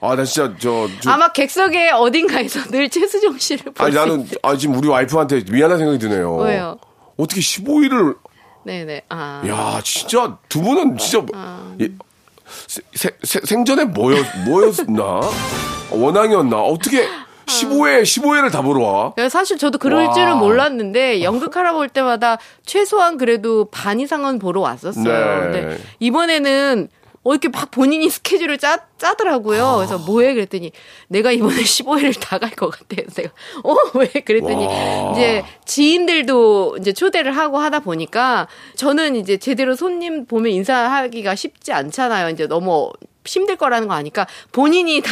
아, 0.01 0.15
나 0.15 0.23
진짜 0.25 0.53
저, 0.59 0.87
저 0.99 1.11
아마 1.11 1.31
객석의 1.31 1.91
어딘가에서 1.91 2.69
늘 2.69 2.89
최수종 2.89 3.37
씨를 3.39 3.71
볼 3.73 3.85
아니 3.85 3.93
수 3.93 3.99
나는. 3.99 4.27
아 4.41 4.55
지금 4.57 4.75
우리 4.77 4.87
와이프한테 4.87 5.43
미안한 5.51 5.77
생각이 5.77 5.97
드네요. 5.99 6.35
왜요? 6.37 6.77
어떻게 7.17 7.39
15일을 7.41 8.15
네네. 8.63 9.03
아. 9.09 9.41
야 9.47 9.81
진짜 9.83 10.37
두 10.49 10.61
분은 10.61 10.97
진짜 10.97 11.25
아. 11.33 11.73
예, 11.81 11.89
세- 12.67 12.81
세- 12.93 13.09
세- 13.23 13.41
생전에 13.43 13.85
뭐였 13.85 14.25
뭐였나 14.45 15.21
원앙이었나 15.91 16.57
어떻게 16.61 17.07
15회 17.45 18.03
15회를 18.03 18.51
다 18.51 18.61
보러 18.61 18.81
와? 18.85 19.13
그래서 19.13 19.29
사실 19.37 19.57
저도 19.57 19.77
그럴 19.77 20.05
와. 20.05 20.13
줄은 20.13 20.37
몰랐는데 20.37 21.21
연극하러 21.23 21.73
볼 21.73 21.89
때마다 21.89 22.37
최소한 22.65 23.17
그래도 23.17 23.65
반 23.65 23.99
이상은 23.99 24.39
보러 24.39 24.61
왔었어요. 24.61 25.51
네. 25.51 25.61
근데 25.61 25.77
이번에는 25.99 26.87
어 27.23 27.31
이렇게 27.31 27.47
막 27.47 27.71
본인이 27.71 28.09
스케줄을 28.09 28.57
짜, 28.57 28.85
짜더라고요. 28.97 29.75
그래서 29.77 29.97
뭐해 29.97 30.33
그랬더니 30.33 30.71
내가 31.07 31.31
이번에 31.31 31.55
15회를 31.63 32.19
다갈 32.19 32.51
것 32.51 32.69
같아. 32.69 32.85
그래서 32.89 33.21
내가 33.21 33.33
어 33.63 33.75
왜 33.97 34.07
그랬더니 34.07 34.65
이제 35.13 35.43
지인들도 35.65 36.77
이제 36.79 36.91
초대를 36.91 37.35
하고 37.37 37.59
하다 37.59 37.79
보니까 37.79 38.47
저는 38.75 39.15
이제 39.15 39.37
제대로 39.37 39.75
손님 39.75 40.25
보면 40.25 40.51
인사하기가 40.51 41.35
쉽지 41.35 41.71
않잖아요. 41.71 42.29
이제 42.29 42.47
너무 42.47 42.91
힘들 43.25 43.55
거라는 43.55 43.87
거 43.87 43.93
아니까 43.93 44.27
본인이 44.51 45.01
다 45.01 45.11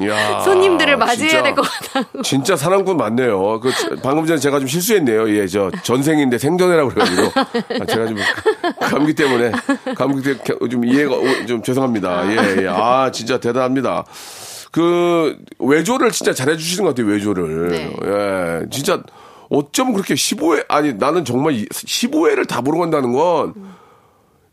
이야, 0.00 0.40
손님들을 0.44 0.96
맞이해야. 0.96 1.42
될 1.42 1.54
것 1.54 1.62
같다고. 1.62 2.22
진짜 2.22 2.56
사랑꾼 2.56 2.96
맞네요. 2.96 3.60
그 3.60 3.70
방금 4.02 4.26
전에 4.26 4.38
제가 4.38 4.58
좀 4.58 4.66
실수했네요. 4.68 5.28
예, 5.36 5.46
저 5.46 5.70
전생인데 5.82 6.38
생전이라고 6.38 6.90
그래가지고 6.90 7.22
아, 7.80 7.84
제가 7.86 8.06
좀 8.06 8.16
감기 8.80 9.14
때문에 9.14 9.52
감기 9.96 10.22
때문에 10.22 10.68
좀 10.70 10.84
이해가 10.84 11.14
오- 11.14 11.46
좀 11.46 11.62
죄송합니다. 11.62 12.26
예, 12.32 12.62
예. 12.64 12.68
아 12.68 13.10
진짜 13.12 13.38
대단합니다. 13.38 14.04
그 14.72 15.36
외조를 15.58 16.10
진짜 16.10 16.32
잘해주시는 16.32 16.84
것 16.84 16.90
같아요. 16.94 17.12
외조를. 17.12 17.68
네. 17.68 17.96
예, 18.04 18.66
진짜 18.70 19.02
어쩜 19.50 19.92
그렇게 19.92 20.14
15회 20.14 20.64
아니 20.68 20.94
나는 20.94 21.24
정말 21.26 21.52
15회를 21.54 22.48
다 22.48 22.62
보러 22.62 22.78
간다는 22.78 23.12
건 23.12 23.52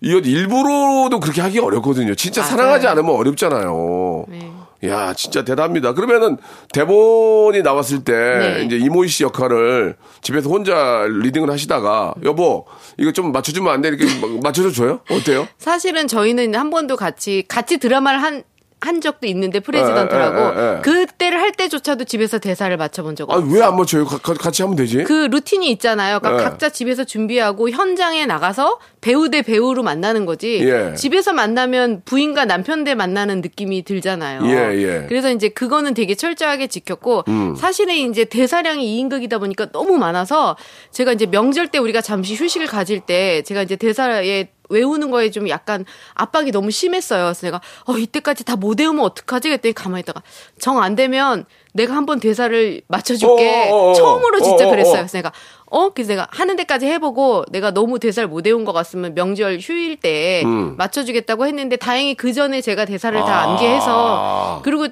이거 0.01 0.19
일부러도 0.19 1.19
그렇게 1.19 1.41
하기 1.41 1.59
어렵거든요. 1.59 2.15
진짜 2.15 2.41
맞아요. 2.41 2.51
사랑하지 2.51 2.87
않으면 2.87 3.11
어렵잖아요. 3.15 4.25
네. 4.29 4.51
야, 4.85 5.13
진짜 5.13 5.43
대단합니다. 5.43 5.93
그러면은 5.93 6.37
대본이 6.71 7.61
나왔을 7.63 8.05
때 8.05 8.13
네. 8.13 8.63
이제 8.63 8.77
이모희 8.77 9.09
씨 9.09 9.23
역할을 9.23 9.97
집에서 10.21 10.49
혼자 10.49 11.05
reading을 11.05 11.51
하시다가 11.51 12.13
여보 12.23 12.65
이거 12.97 13.11
좀 13.11 13.33
맞춰주면 13.33 13.73
안 13.73 13.81
돼? 13.81 13.89
이렇게 13.89 14.05
막 14.21 14.39
맞춰줘 14.41 14.71
줘요? 14.71 15.01
어때요? 15.11 15.47
사실은 15.57 16.07
저희는 16.07 16.55
한 16.55 16.69
번도 16.69 16.95
같이 16.95 17.43
같이 17.47 17.77
드라마를 17.77 18.21
한. 18.23 18.43
한 18.81 19.01
적도 19.01 19.27
있는데 19.27 19.59
프레지던트라고 19.59 20.37
에, 20.39 20.63
에, 20.63 20.73
에, 20.73 20.77
에. 20.77 20.81
그때를 20.81 21.39
할 21.41 21.51
때조차도 21.51 22.05
집에서 22.05 22.39
대사를 22.39 22.75
맞춰본 22.77 23.15
적 23.17 23.29
아, 23.29 23.35
없어요. 23.35 23.51
왜안 23.53 23.75
맞춰요? 23.75 24.05
가- 24.05 24.17
가- 24.19 24.33
같이 24.33 24.61
하면 24.61 24.77
되지? 24.77 25.03
그 25.03 25.27
루틴이 25.29 25.69
있잖아요. 25.71 26.19
그러니까 26.19 26.41
예. 26.41 26.49
각자 26.49 26.69
집에서 26.69 27.03
준비하고 27.03 27.69
현장에 27.71 28.25
나가서 28.25 28.79
배우 29.01 29.29
대 29.29 29.41
배우로 29.41 29.83
만나는 29.83 30.25
거지. 30.25 30.59
예. 30.63 30.93
집에서 30.95 31.33
만나면 31.33 32.03
부인과 32.05 32.45
남편 32.45 32.85
대 32.85 32.95
만나는 32.95 33.41
느낌이 33.41 33.83
들잖아요. 33.83 34.45
예, 34.45 34.77
예. 34.81 35.05
그래서 35.09 35.29
이제 35.31 35.49
그거는 35.49 35.93
되게 35.93 36.15
철저하게 36.15 36.67
지켰고 36.67 37.25
음. 37.27 37.55
사실은 37.55 37.93
이제 37.95 38.23
대사량이 38.23 38.85
2인극이다 39.03 39.39
보니까 39.39 39.71
너무 39.73 39.97
많아서 39.97 40.55
제가 40.91 41.11
이제 41.11 41.25
명절 41.25 41.67
때 41.67 41.79
우리가 41.79 41.99
잠시 41.99 42.35
휴식을 42.35 42.67
가질 42.67 43.01
때 43.01 43.41
제가 43.43 43.61
이제 43.61 43.75
대사에 43.75 44.49
외우는 44.69 45.11
거에 45.11 45.31
좀 45.31 45.49
약간 45.49 45.85
압박이 46.13 46.51
너무 46.51 46.71
심했어요. 46.71 47.25
그래서 47.25 47.47
내가 47.47 47.61
어 47.85 47.97
이때까지 47.97 48.45
다 48.45 48.55
못 48.59 48.79
외우면 48.79 49.03
어떡하지? 49.05 49.49
그랬더니 49.49 49.73
가만히 49.73 50.01
있다가 50.01 50.21
정 50.59 50.79
안 50.79 50.95
되면 50.95 51.45
내가 51.73 51.95
한번 51.95 52.19
대사를 52.19 52.81
맞춰줄게. 52.87 53.69
어, 53.69 53.75
어, 53.75 53.87
어, 53.87 53.89
어. 53.91 53.93
처음으로 53.93 54.39
진짜 54.41 54.65
어, 54.65 54.67
어, 54.67 54.71
그랬어요. 54.71 54.93
어. 54.93 54.97
그래서 54.97 55.17
내가 55.17 55.31
어 55.65 55.89
그래서 55.89 56.09
내가 56.09 56.27
하는 56.31 56.55
데까지 56.55 56.87
해보고 56.87 57.45
내가 57.51 57.71
너무 57.71 57.99
대사를 57.99 58.27
못 58.27 58.45
외운 58.45 58.65
것 58.65 58.73
같으면 58.73 59.13
명절 59.15 59.59
휴일 59.59 59.97
때 59.97 60.41
음. 60.45 60.75
맞춰주겠다고 60.77 61.45
했는데 61.45 61.75
다행히 61.75 62.15
그 62.15 62.33
전에 62.33 62.61
제가 62.61 62.85
대사를 62.85 63.17
다 63.19 63.25
아. 63.25 63.43
암기해서 63.51 64.61
그리고 64.63 64.85
아, 64.85 64.89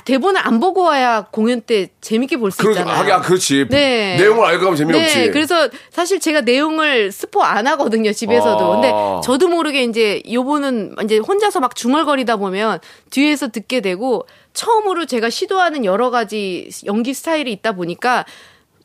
대본을 0.00 0.40
안 0.44 0.58
보고 0.60 0.82
와야 0.82 1.26
공연 1.30 1.60
때 1.60 1.88
재밌게 2.00 2.36
볼 2.38 2.50
수 2.50 2.68
있잖아요. 2.70 3.12
아, 3.14 3.20
그렇지. 3.20 3.66
네. 3.70 4.16
내용을 4.16 4.44
알고 4.44 4.64
가면 4.64 4.76
재미없지. 4.76 5.18
네, 5.18 5.30
그래서 5.30 5.68
사실 5.90 6.18
제가 6.18 6.40
내용을 6.40 7.12
스포 7.12 7.42
안 7.42 7.66
하거든요, 7.68 8.12
집에서도. 8.12 8.64
아. 8.64 8.74
근데 8.74 8.92
저도 9.24 9.48
모르게 9.48 9.84
이제 9.84 10.20
요거는 10.30 10.96
이제 11.04 11.18
혼자서 11.18 11.60
막 11.60 11.76
중얼거리다 11.76 12.36
보면 12.36 12.80
뒤에서 13.10 13.48
듣게 13.48 13.80
되고 13.80 14.26
처음으로 14.52 15.06
제가 15.06 15.30
시도하는 15.30 15.84
여러 15.84 16.10
가지 16.10 16.68
연기 16.86 17.14
스타일이 17.14 17.52
있다 17.52 17.72
보니까 17.72 18.24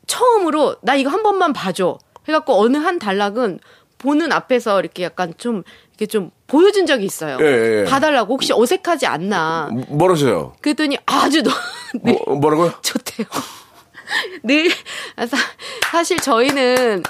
처음으로 0.06 0.76
나 0.82 0.94
이거 0.94 1.10
한 1.10 1.22
번만 1.22 1.52
봐줘. 1.52 1.98
해갖고 2.28 2.60
어느 2.60 2.76
한 2.76 2.98
단락은 2.98 3.58
보는 3.98 4.32
앞에서 4.32 4.80
이렇게 4.80 5.02
약간 5.04 5.34
좀 5.38 5.62
이렇게 6.00 6.06
좀 6.06 6.30
보여준 6.46 6.86
적이 6.86 7.04
있어요. 7.04 7.36
예, 7.42 7.80
예. 7.80 7.84
봐달라고 7.84 8.32
혹시 8.32 8.54
어색하지 8.54 9.06
않나. 9.06 9.68
뭐라셔요? 9.88 10.54
그랬더니 10.62 10.96
아주 11.04 11.42
너, 11.42 11.50
네. 12.02 12.18
뭐, 12.26 12.36
뭐라고요? 12.36 12.72
좋대요. 12.80 13.26
늘 14.42 14.70
아, 15.16 15.26
사- 15.26 15.36
사실 15.92 16.18
저희는 16.18 17.02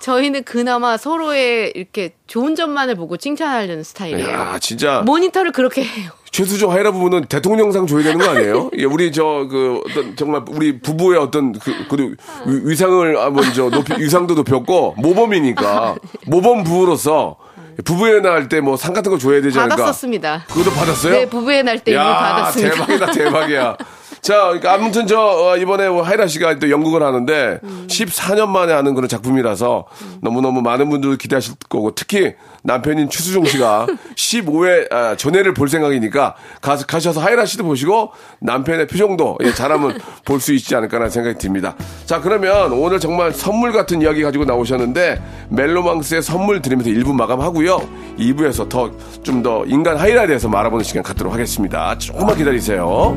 저희는 0.00 0.44
그나마 0.44 0.98
서로의 0.98 1.72
이렇게 1.74 2.14
좋은 2.26 2.54
점만을 2.54 2.94
보고 2.94 3.16
칭찬하려는 3.16 3.82
스타일이에요. 3.82 4.28
야, 4.28 4.58
진짜. 4.60 5.00
모니터를 5.06 5.50
그렇게 5.52 5.82
해요. 5.82 6.10
최수종 6.30 6.70
하이라 6.70 6.92
부부는 6.92 7.24
대통령상 7.24 7.86
줘야 7.86 8.02
되는 8.04 8.18
거 8.18 8.30
아니에요? 8.30 8.70
예, 8.76 8.84
우리 8.84 9.10
저 9.10 9.48
그 9.50 9.80
어떤 9.88 10.14
정말 10.14 10.42
우리 10.50 10.78
부부의 10.82 11.18
어떤 11.18 11.52
그, 11.58 11.72
그 11.88 12.14
위- 12.46 12.70
위상을 12.70 13.16
아 13.16 13.30
먼저 13.30 13.70
높이 13.70 13.94
위상도 13.98 14.34
높였고 14.34 14.94
모범이니까 14.98 15.96
모범 16.26 16.62
부부로서 16.64 17.36
부부의 17.84 18.22
날 18.22 18.48
때 18.48 18.60
뭐 18.60 18.76
상 18.76 18.92
같은 18.94 19.10
거 19.10 19.18
줘야 19.18 19.40
되지 19.40 19.58
않을까? 19.58 19.76
받았었습니다. 19.76 20.44
그것도 20.48 20.70
받았어요? 20.72 21.12
네, 21.12 21.26
부부의 21.28 21.62
날 21.62 21.78
때 21.80 21.92
이미 21.92 22.00
야, 22.00 22.04
받았습니다. 22.16 22.74
대박이다, 22.86 23.12
대박이야. 23.12 23.76
자, 24.26 24.46
그러니까 24.46 24.72
아무튼 24.72 25.06
저 25.06 25.20
어, 25.20 25.56
이번에 25.56 25.88
뭐 25.88 26.02
하이라 26.02 26.26
씨가 26.26 26.58
또 26.58 26.68
연극을 26.68 27.00
하는데 27.00 27.60
음. 27.62 27.86
14년 27.88 28.48
만에 28.48 28.72
하는 28.72 28.96
그런 28.96 29.08
작품이라서 29.08 29.84
너무너무 30.20 30.62
많은 30.62 30.90
분들 30.90 31.16
기대하실 31.16 31.54
거고 31.68 31.94
특히 31.94 32.34
남편인 32.64 33.08
추수종 33.08 33.44
씨가 33.44 33.86
15회 34.16 34.92
아, 34.92 35.14
전회를 35.14 35.54
볼 35.54 35.68
생각이니까 35.68 36.34
가서 36.60 36.86
가셔서 36.86 37.20
하이라 37.20 37.46
씨도 37.46 37.62
보시고 37.62 38.10
남편의 38.40 38.88
표정도 38.88 39.38
예, 39.44 39.52
잘하면 39.52 39.96
볼 40.26 40.40
수 40.40 40.52
있지 40.54 40.74
않을까라는 40.74 41.08
생각이 41.10 41.38
듭니다. 41.38 41.76
자, 42.04 42.20
그러면 42.20 42.72
오늘 42.72 42.98
정말 42.98 43.32
선물 43.32 43.70
같은 43.70 44.02
이야기 44.02 44.22
가지고 44.24 44.44
나오셨는데 44.44 45.22
멜로망스의 45.50 46.22
선물 46.22 46.60
드리면서 46.60 46.90
1부 46.90 47.12
마감하고요. 47.14 47.78
2부에서 48.18 48.68
더 48.68 48.90
좀더 49.22 49.64
인간 49.68 49.96
하이라에 49.96 50.26
대해서 50.26 50.48
말아보는 50.48 50.82
시간 50.82 51.04
갖도록 51.04 51.32
하겠습니다. 51.32 51.96
조금만 51.98 52.36
기다리세요. 52.36 53.16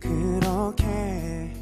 그렇게 0.00 1.52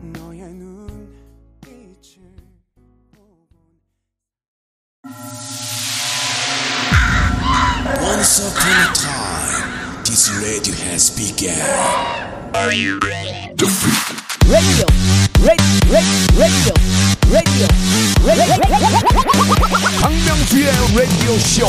너의 0.00 0.54
눈빛을 0.54 2.22
Once 8.00 8.40
upon 8.40 8.72
a 8.72 8.88
time, 8.94 10.02
this 10.02 10.30
radio 10.40 10.74
has 10.86 11.10
begun. 11.14 11.52
박명수의 20.02 20.66
라디오 20.96 21.38
쇼. 21.38 21.66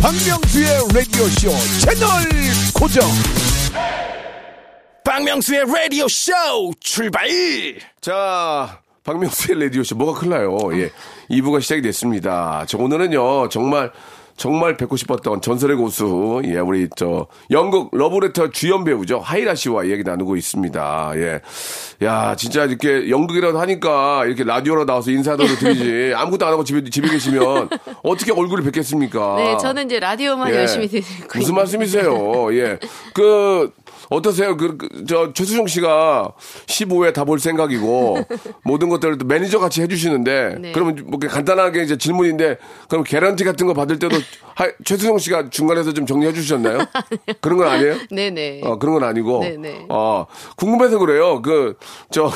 박명수의 0.00 0.78
라디오 0.94 1.28
쇼 1.28 1.50
채널 1.80 2.08
고정. 2.72 3.02
박명수의 5.04 5.60
radio 5.68 6.06
show 6.06 6.72
출발! 6.80 7.28
자, 8.00 8.80
박명수의 9.04 9.64
라디오쇼 9.64 9.96
뭐가 9.96 10.20
큰일나요? 10.20 10.56
예. 10.80 10.90
2부가 11.30 11.60
시작이 11.60 11.82
됐습니다. 11.82 12.64
저 12.66 12.78
오늘은요, 12.78 13.48
정말 13.50 13.92
정말 14.40 14.74
뵙고 14.78 14.96
싶었던 14.96 15.42
전설의 15.42 15.76
고수, 15.76 16.40
예, 16.46 16.60
우리 16.60 16.88
저 16.96 17.26
연극 17.50 17.90
러브레터 17.92 18.48
주연 18.48 18.84
배우죠 18.84 19.18
하이라 19.18 19.54
씨와 19.54 19.88
얘기 19.88 20.02
나누고 20.02 20.34
있습니다. 20.34 21.12
예, 21.16 21.40
야 22.02 22.34
진짜 22.36 22.64
이렇게 22.64 23.10
연극이라도 23.10 23.60
하니까 23.60 24.24
이렇게 24.24 24.42
라디오로 24.42 24.86
나와서 24.86 25.10
인사도 25.10 25.44
드리지 25.44 26.14
아무것도 26.16 26.46
안 26.46 26.54
하고 26.54 26.64
집에 26.64 26.88
집에 26.88 27.10
계시면 27.10 27.68
어떻게 28.02 28.32
얼굴을 28.32 28.64
뵙겠습니까? 28.64 29.36
네, 29.36 29.58
저는 29.58 29.84
이제 29.84 30.00
라디오만 30.00 30.50
예. 30.54 30.56
열심히 30.60 30.88
듣고 30.88 31.38
무슨 31.38 31.54
말씀이세요? 31.56 32.54
예. 32.54 32.78
그, 33.12 33.70
어떠세요? 34.08 34.56
그, 34.56 34.76
그, 34.76 35.04
저, 35.06 35.32
최수종 35.32 35.66
씨가 35.66 36.32
15회 36.66 37.12
다 37.14 37.24
볼 37.24 37.38
생각이고, 37.38 38.18
모든 38.64 38.88
것들을 38.88 39.18
또 39.18 39.26
매니저 39.26 39.58
같이 39.58 39.82
해주시는데, 39.82 40.56
네. 40.60 40.72
그러면 40.72 41.04
뭐 41.06 41.18
간단하게 41.20 41.82
이제 41.82 41.96
질문인데, 41.98 42.58
그럼 42.88 43.04
개런티 43.04 43.44
같은 43.44 43.66
거 43.66 43.74
받을 43.74 43.98
때도 43.98 44.16
하, 44.54 44.68
최수종 44.84 45.18
씨가 45.18 45.50
중간에서 45.50 45.92
좀 45.92 46.06
정리해 46.06 46.32
주셨나요? 46.32 46.78
그런 47.40 47.58
건 47.58 47.68
아니에요? 47.68 47.96
네네. 48.10 48.62
어, 48.64 48.78
그런 48.78 48.94
건 48.94 49.04
아니고. 49.04 49.40
네네. 49.40 49.86
어, 49.90 50.26
궁금해서 50.56 50.98
그래요. 50.98 51.42
그, 51.42 51.76
저, 52.10 52.30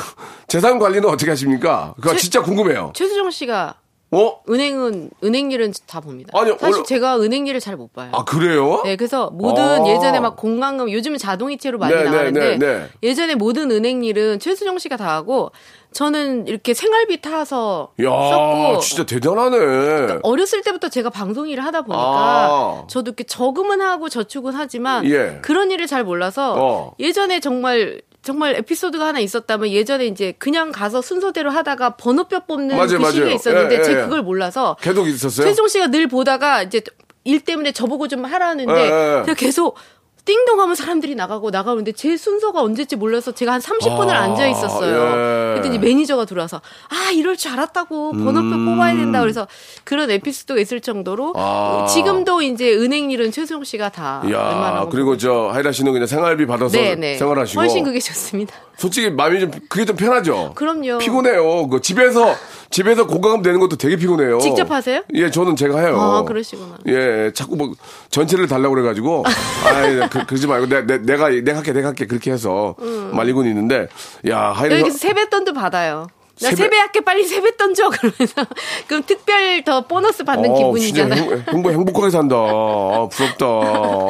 재산 0.46 0.78
관리는 0.78 1.08
어떻게 1.08 1.30
하십니까? 1.30 1.94
그거 1.96 2.10
최- 2.12 2.18
진짜 2.18 2.42
궁금해요. 2.42 2.92
최수정 2.94 3.30
씨가 3.30 3.74
어? 4.14 4.40
은행은 4.48 5.10
은행 5.24 5.50
일은 5.50 5.72
다 5.86 6.00
봅니다. 6.00 6.30
아니, 6.38 6.50
사실 6.58 6.74
원래- 6.76 6.82
제가 6.84 7.18
은행 7.20 7.46
일을 7.46 7.60
잘 7.60 7.76
못 7.76 7.92
봐요. 7.92 8.10
아, 8.12 8.24
그래요? 8.24 8.82
네, 8.84 8.96
그래서 8.96 9.30
모든 9.30 9.62
아. 9.62 9.86
예전에 9.88 10.20
막 10.20 10.36
공간금 10.36 10.90
요즘은 10.90 11.18
자동이체로 11.18 11.78
많이 11.78 11.92
네, 11.94 12.04
네, 12.04 12.10
나가는데 12.10 12.56
네, 12.56 12.58
네. 12.58 12.86
예전에 13.02 13.34
모든 13.34 13.70
은행 13.70 14.04
일은 14.04 14.38
최수정 14.38 14.78
씨가 14.78 14.96
다 14.96 15.14
하고 15.16 15.50
저는 15.92 16.46
이렇게 16.48 16.74
생활비 16.74 17.20
타서 17.20 17.92
야 18.02 18.10
썼고 18.10 18.78
진짜 18.80 19.04
대단하네. 19.04 20.18
어렸을 20.22 20.62
때부터 20.62 20.88
제가 20.88 21.10
방송 21.10 21.48
일을 21.48 21.64
하다 21.64 21.82
보니까 21.82 22.02
아. 22.02 22.84
저도 22.88 23.10
이렇게 23.10 23.24
저금은 23.24 23.80
하고 23.80 24.08
저축은 24.08 24.52
하지만 24.54 25.04
예. 25.10 25.38
그런 25.42 25.70
일을 25.70 25.86
잘 25.86 26.04
몰라서 26.04 26.54
어. 26.58 26.94
예전에 26.98 27.40
정말 27.40 28.00
정말 28.24 28.56
에피소드가 28.56 29.06
하나 29.06 29.20
있었다면 29.20 29.68
예전에 29.68 30.06
이제 30.06 30.32
그냥 30.38 30.72
가서 30.72 31.02
순서대로 31.02 31.50
하다가 31.50 31.96
번호표 31.96 32.46
뽑는 32.46 32.76
맞아요, 32.76 32.98
그. 32.98 33.10
시기가 33.10 33.30
있었는데 33.30 33.74
예, 33.74 33.78
예, 33.80 33.84
제가 33.84 34.00
예. 34.00 34.04
그걸 34.04 34.22
몰라서 34.22 34.76
계속 34.80 35.06
있었어요? 35.06 35.46
최종 35.46 35.68
씨가 35.68 35.88
늘 35.88 36.08
보다가 36.08 36.62
이제 36.62 36.80
일 37.24 37.40
때문에 37.40 37.72
저보고 37.72 38.08
좀 38.08 38.24
하라는데 38.24 38.72
예, 38.72 38.84
예. 39.20 39.24
제가 39.26 39.34
계속 39.34 39.76
띵동 40.24 40.58
하면 40.60 40.74
사람들이 40.74 41.14
나가고 41.14 41.50
나가는데 41.50 41.92
제 41.92 42.16
순서가 42.16 42.62
언젠지 42.62 42.96
몰라서 42.96 43.32
제가 43.32 43.52
한 43.52 43.60
30분을 43.60 44.08
아, 44.10 44.22
앉아 44.22 44.46
있었어요. 44.48 44.94
예. 44.94 45.50
그랬더니 45.60 45.78
매니저가 45.78 46.24
들어와서 46.24 46.62
아 46.88 47.10
이럴 47.12 47.36
줄 47.36 47.52
알았다고 47.52 48.12
번호표 48.12 48.64
뽑아야 48.64 48.94
된다 48.96 49.20
그래서 49.20 49.46
그런 49.84 50.10
에피소드가 50.10 50.58
있을 50.60 50.80
정도로 50.80 51.30
음. 51.30 51.34
아. 51.36 51.86
지금도 51.88 52.40
이제 52.42 52.72
은행 52.74 53.10
일은 53.10 53.32
최수종 53.32 53.64
씨가 53.64 53.90
다 53.90 54.22
야 54.30 54.86
그리고 54.90 55.16
저 55.18 55.50
하희라 55.52 55.72
씨는 55.72 55.92
그냥 55.92 56.06
생활비 56.06 56.46
받아서 56.46 56.76
네네 56.76 57.18
생활하시고 57.18 57.60
훨씬 57.60 57.84
그게 57.84 57.98
좋습니다. 58.00 58.54
솔직히 58.76 59.10
마음이 59.10 59.38
좀 59.40 59.50
그게 59.68 59.84
좀 59.84 59.94
편하죠. 59.94 60.52
그럼요. 60.54 60.98
피곤해요. 60.98 61.68
그 61.68 61.80
집에서 61.80 62.34
집에서 62.70 63.06
고가금 63.06 63.42
내는 63.42 63.60
것도 63.60 63.76
되게 63.76 63.96
피곤해요. 63.96 64.38
직접 64.40 64.68
하세요? 64.70 65.02
예, 65.14 65.30
저는 65.30 65.54
제가 65.54 65.78
해요. 65.78 66.00
아 66.00 66.24
그러시구나. 66.24 66.78
예, 66.88 67.30
자꾸 67.32 67.54
뭐 67.56 67.72
전체를 68.10 68.48
달라고 68.48 68.74
그래가지고 68.74 69.24
아, 69.64 70.08
그, 70.14 70.26
그러지 70.26 70.46
말고 70.46 70.66
내, 70.68 70.86
내, 70.86 70.98
내가 70.98 71.28
내가 71.28 71.58
할게 71.58 71.72
내가 71.72 71.88
할게 71.88 72.06
그렇게 72.06 72.30
해서 72.30 72.76
말리고는 73.12 73.50
있는데 73.50 73.88
야 74.28 74.52
하이라 74.52 74.78
여기서 74.80 74.96
세뱃돈도 74.98 75.52
받아요. 75.54 76.06
나 76.40 76.50
세뱃- 76.50 76.56
세배할게 76.56 77.00
빨리 77.02 77.24
세뱃돈 77.24 77.74
줘 77.74 77.88
그러면서 77.90 78.44
그럼 78.88 79.02
특별 79.06 79.62
더 79.64 79.82
보너스 79.86 80.24
받는 80.24 80.50
어, 80.50 80.54
기분이잖아요. 80.54 81.14
진짜 81.20 81.34
행, 81.36 81.44
행복, 81.54 81.70
행복하게 81.72 82.10
산다. 82.10 82.34
아, 82.36 83.08
부럽다. 83.10 83.46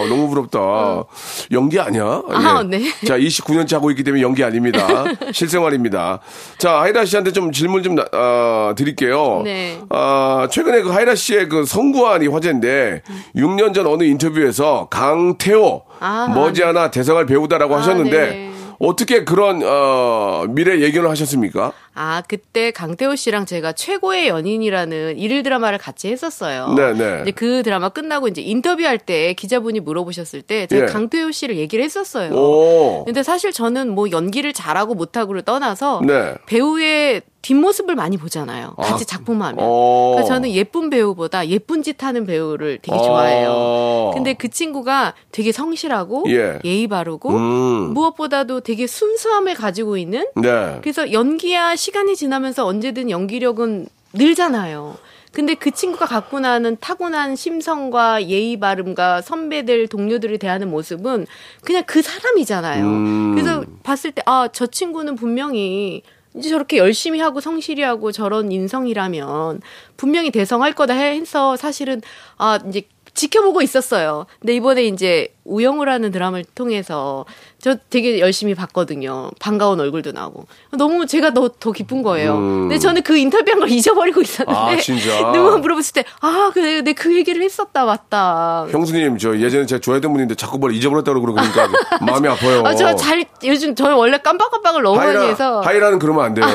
너무 0.09 0.29
부럽다. 0.31 1.05
연기 1.53 1.79
아니야? 1.79 2.23
아, 2.31 2.63
네. 2.67 2.81
자, 3.07 3.19
29년째 3.19 3.75
하고 3.75 3.91
있기 3.91 4.03
때문에 4.05 4.23
연기 4.23 4.43
아닙니다. 4.43 5.05
실생활입니다. 5.33 6.21
자, 6.59 6.81
하이라 6.81 7.05
씨한테 7.05 7.33
좀 7.33 7.53
질문 7.53 7.83
좀 7.83 7.95
나- 7.95 8.07
아, 8.13 8.75
드릴게요. 8.77 9.43
네. 9.45 9.79
아, 9.91 10.49
최근에 10.51 10.81
그 10.83 10.91
하이라 10.91 11.15
씨의 11.15 11.49
그 11.51 11.65
성구안이 11.67 12.29
화제인데 12.29 13.03
6년 13.37 13.75
전 13.75 13.87
어느 13.87 14.03
인터뷰에서 14.05 14.89
강태호 14.91 15.83
아. 16.01 16.33
머지않아 16.35 16.91
대성할 16.91 17.27
배우다라고 17.27 17.75
아, 17.75 17.79
하셨는데 17.81 18.11
네. 18.27 18.51
어떻게 18.81 19.25
그런 19.25 19.63
어, 19.65 20.45
미래 20.49 20.81
예견을 20.81 21.09
하셨습니까? 21.11 21.73
아, 21.95 22.23
그때 22.27 22.73
강태호 22.73 23.15
씨랑 23.15 23.47
제가 23.47 23.73
최고의 23.73 24.29
연인이라는 24.29 25.17
일일 25.19 25.43
드라마를 25.45 25.79
같이 25.79 26.09
했었어요. 26.09 26.75
네네. 26.75 27.23
이제 27.23 27.31
그 27.31 27.63
드라마 27.63 27.89
끝나고 27.89 28.29
이제 28.29 28.43
인터뷰할 28.43 28.99
때 28.99 29.33
기자분이 29.35 29.81
물어보셨을 29.81 30.43
때 30.43 30.67
제가 30.67 30.83
예. 30.83 30.87
강태호 30.87 31.31
씨를 31.31 31.57
얘기를 31.57 31.85
했었어요. 31.85 32.33
오. 32.35 33.05
근데 33.05 33.23
사실 33.23 33.53
저는 33.53 33.91
뭐 33.91 34.11
연기를 34.11 34.53
잘하고 34.53 34.95
못하고를 34.95 35.43
떠나서 35.43 36.01
네. 36.05 36.35
배우의 36.47 37.23
뒷모습을 37.45 37.95
많이 37.95 38.17
보잖아요. 38.17 38.75
같이 38.79 39.03
아, 39.03 39.07
작품하면. 39.07 39.59
어. 39.61 40.13
그래서 40.15 40.29
저는 40.29 40.51
예쁜 40.53 40.89
배우보다 40.89 41.47
예쁜 41.49 41.83
짓 41.83 42.03
하는 42.03 42.25
배우를 42.25 42.79
되게 42.81 42.97
어. 42.97 43.03
좋아해요. 43.03 44.11
근데 44.15 44.33
그 44.33 44.49
친구가 44.49 45.13
되게 45.31 45.53
성실하고 45.53 46.25
예. 46.29 46.59
예의 46.65 46.89
바르고 46.89 47.29
음. 47.31 47.93
무엇보다도 47.93 48.61
되게 48.61 48.87
순수함을 48.87 49.55
가지고 49.55 49.99
있는 49.99 50.27
네. 50.37 50.79
그래서 50.81 51.13
연기야 51.13 51.77
시간이 51.85 52.17
지나면서 52.17 52.65
언제든 52.65 53.11
연기력은 53.11 53.87
늘잖아요. 54.15 54.97
근데 55.33 55.55
그 55.55 55.71
친구가 55.71 56.07
갖고 56.07 56.41
나는 56.41 56.79
타고난 56.81 57.37
심성과 57.37 58.29
예의 58.29 58.57
바름과 58.59 59.21
선배들 59.21 59.89
동료들을 59.89 60.39
대하는 60.39 60.71
모습은 60.71 61.27
그냥 61.63 61.83
그 61.87 62.01
사람이잖아요. 62.01 62.85
음. 62.87 63.33
그래서 63.35 63.65
봤을 63.83 64.13
때 64.13 64.23
아 64.25 64.49
저 64.51 64.67
친구는 64.67 65.15
분명히 65.17 66.03
이제 66.35 66.49
저렇게 66.49 66.79
열심히 66.79 67.21
하고 67.21 67.41
성실히 67.41 67.83
하고 67.83 68.13
저런 68.13 68.51
인성이라면 68.51 69.61
분명히 69.99 70.31
대성할 70.31 70.73
거다 70.73 70.95
해서 70.95 71.57
사실은 71.57 72.01
아 72.39 72.59
이제 72.67 72.83
지켜보고 73.13 73.61
있었어요. 73.63 74.27
근데 74.41 74.55
이번에 74.55 74.85
이제 74.87 75.29
우영우라는 75.45 76.11
드라마를 76.11 76.45
통해서 76.55 77.25
저 77.65 77.77
되게 77.89 78.21
열심히 78.21 78.55
봤거든요. 78.55 79.31
반가운 79.41 79.81
얼굴도 79.81 80.13
나오고 80.13 80.47
너무 80.77 81.07
제가 81.07 81.33
더, 81.33 81.49
더 81.49 81.73
기쁜 81.73 82.03
거예요. 82.03 82.37
근데 82.37 82.79
저는 82.79 83.01
그 83.03 83.17
인터뷰한 83.17 83.59
걸 83.59 83.71
잊어버리고 83.73 84.21
있었는데 84.21 84.61
음. 84.61 84.67
아, 84.67 84.77
진짜? 84.77 85.19
누가 85.33 85.57
물어봤을 85.57 85.95
때 85.95 86.05
아 86.21 86.51
그래 86.53 86.83
내가 86.83 87.03
그 87.03 87.17
얘기를 87.17 87.43
했었다 87.43 87.87
맞다. 87.87 88.67
형수님, 88.71 89.17
저 89.17 89.39
예전에 89.39 89.65
제가 89.65 89.81
좋아했던 89.81 90.13
분인데 90.13 90.35
자꾸 90.35 90.59
뭘 90.59 90.75
잊어버렸다고 90.75 91.23
그러니까 91.23 91.67
마음이 92.05 92.29
아파요. 92.29 92.63
아, 92.67 92.75
저 92.75 92.95
잘, 92.97 93.25
요즘 93.43 93.75
저는 93.75 93.97
원래 93.97 94.19
깜빡깜빡을 94.19 94.83
너무 94.83 94.97
많이 94.97 95.09
하이라, 95.17 95.23
해서. 95.29 95.61
하이라는 95.63 95.99
그러면 95.99 96.25
안 96.27 96.35
돼요. 96.35 96.47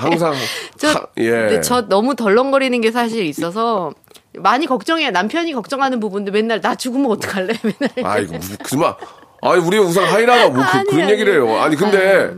항상. 0.00 0.34
저, 0.76 0.88
하- 0.88 1.06
예. 1.18 1.60
저 1.62 1.82
너무 1.82 2.16
덜렁거리는 2.16 2.80
게 2.80 2.90
사실 2.90 3.24
있어서 3.26 3.92
많이 4.36 4.66
걱정해요. 4.66 5.12
남편이 5.12 5.52
걱정하는 5.52 6.00
부분도 6.00 6.32
맨날 6.32 6.60
나 6.60 6.74
죽으면 6.74 7.08
어떡할래? 7.12 7.54
맨날. 7.62 7.90
아이고, 8.12 8.34
그만. 8.64 8.94
아니, 9.42 9.60
우리 9.62 9.78
우선 9.78 10.04
하이라가 10.04 10.48
뭐 10.50 10.64
그, 10.88 10.96
아니. 11.02 11.10
얘기를 11.12 11.34
해요. 11.34 11.58
아니, 11.60 11.76
근데. 11.76 12.30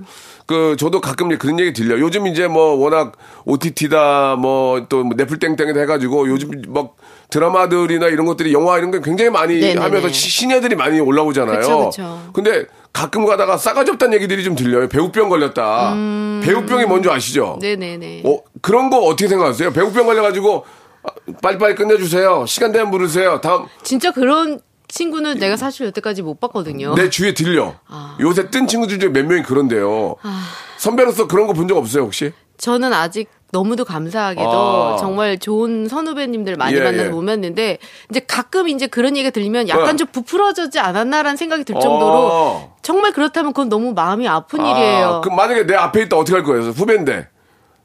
그 0.46 0.74
저도 0.76 1.00
가끔 1.00 1.28
이제 1.28 1.38
그런 1.38 1.60
얘기 1.60 1.72
들려. 1.72 1.94
요 1.96 2.00
요즘 2.00 2.26
이제 2.26 2.48
뭐 2.48 2.74
워낙 2.74 3.12
OTT다 3.44 4.34
뭐 4.34 4.84
또 4.88 5.04
넷플 5.16 5.38
땡땡이다 5.38 5.78
해가지고 5.78 6.28
요즘 6.28 6.50
막 6.70 6.96
드라마들이나 7.30 8.08
이런 8.08 8.26
것들이 8.26 8.52
영화 8.52 8.76
이런 8.78 8.90
게 8.90 9.00
굉장히 9.00 9.30
많이 9.30 9.60
네네네. 9.60 9.80
하면서 9.80 10.08
시- 10.08 10.28
신예들이 10.28 10.74
많이 10.74 10.98
올라오잖아요. 10.98 11.60
그쵸, 11.60 11.90
그쵸. 11.90 12.30
근데 12.32 12.64
가끔 12.92 13.26
가다가 13.26 13.56
싸가지 13.56 13.92
없다는 13.92 14.14
얘기들이 14.14 14.42
좀 14.42 14.56
들려요. 14.56 14.88
배우병 14.88 15.28
걸렸다. 15.28 15.94
배우병이 16.42 16.86
뭔지 16.86 17.08
아시죠? 17.08 17.54
음. 17.54 17.58
네네네. 17.60 18.22
어, 18.26 18.40
그런 18.60 18.90
거 18.90 18.98
어떻게 19.04 19.28
생각하세요? 19.28 19.72
배우병 19.72 20.04
걸려가지고 20.06 20.64
아, 21.04 21.08
빨리빨리 21.40 21.76
끝내주세요. 21.76 22.44
시간 22.48 22.72
되면 22.72 22.90
부르세요. 22.90 23.40
다음 23.40 23.66
진짜 23.84 24.10
그런 24.10 24.58
친구는 24.90 25.38
내가 25.38 25.56
사실 25.56 25.86
여태까지 25.86 26.22
못 26.22 26.40
봤거든요. 26.40 26.94
내 26.94 27.08
주위에 27.10 27.34
들려. 27.34 27.74
아. 27.88 28.16
요새 28.20 28.50
뜬 28.50 28.66
친구들 28.66 28.98
중에 28.98 29.10
몇 29.10 29.24
명이 29.26 29.42
그런데요. 29.42 30.16
선배로서 30.78 31.26
그런 31.26 31.46
거 31.46 31.52
본 31.52 31.66
적 31.68 31.76
없어요 31.76 32.04
혹시? 32.04 32.32
저는 32.58 32.92
아직 32.92 33.28
너무도 33.52 33.84
감사하게도 33.84 34.50
아. 34.50 34.96
정말 34.98 35.38
좋은 35.38 35.88
선후배님들 35.88 36.56
많이 36.56 36.76
예, 36.76 36.80
만나서 36.82 37.06
예. 37.06 37.10
보면는데 37.10 37.78
이제 38.10 38.20
가끔 38.20 38.68
이제 38.68 38.86
그런 38.86 39.16
얘기가 39.16 39.30
들리면 39.30 39.68
약간 39.68 39.94
어. 39.94 39.96
좀 39.96 40.06
부풀어지지 40.12 40.78
않았나라는 40.78 41.36
생각이 41.36 41.64
들 41.64 41.74
정도로 41.74 42.28
어. 42.32 42.76
정말 42.82 43.12
그렇다면 43.12 43.52
그건 43.52 43.68
너무 43.68 43.92
마음이 43.92 44.28
아픈 44.28 44.64
일이에요. 44.64 45.06
아, 45.06 45.20
그럼 45.20 45.36
만약에 45.36 45.66
내 45.66 45.74
앞에 45.74 46.02
있다 46.02 46.16
어떻게 46.16 46.34
할 46.36 46.44
거예요? 46.44 46.70
후배인데. 46.70 47.28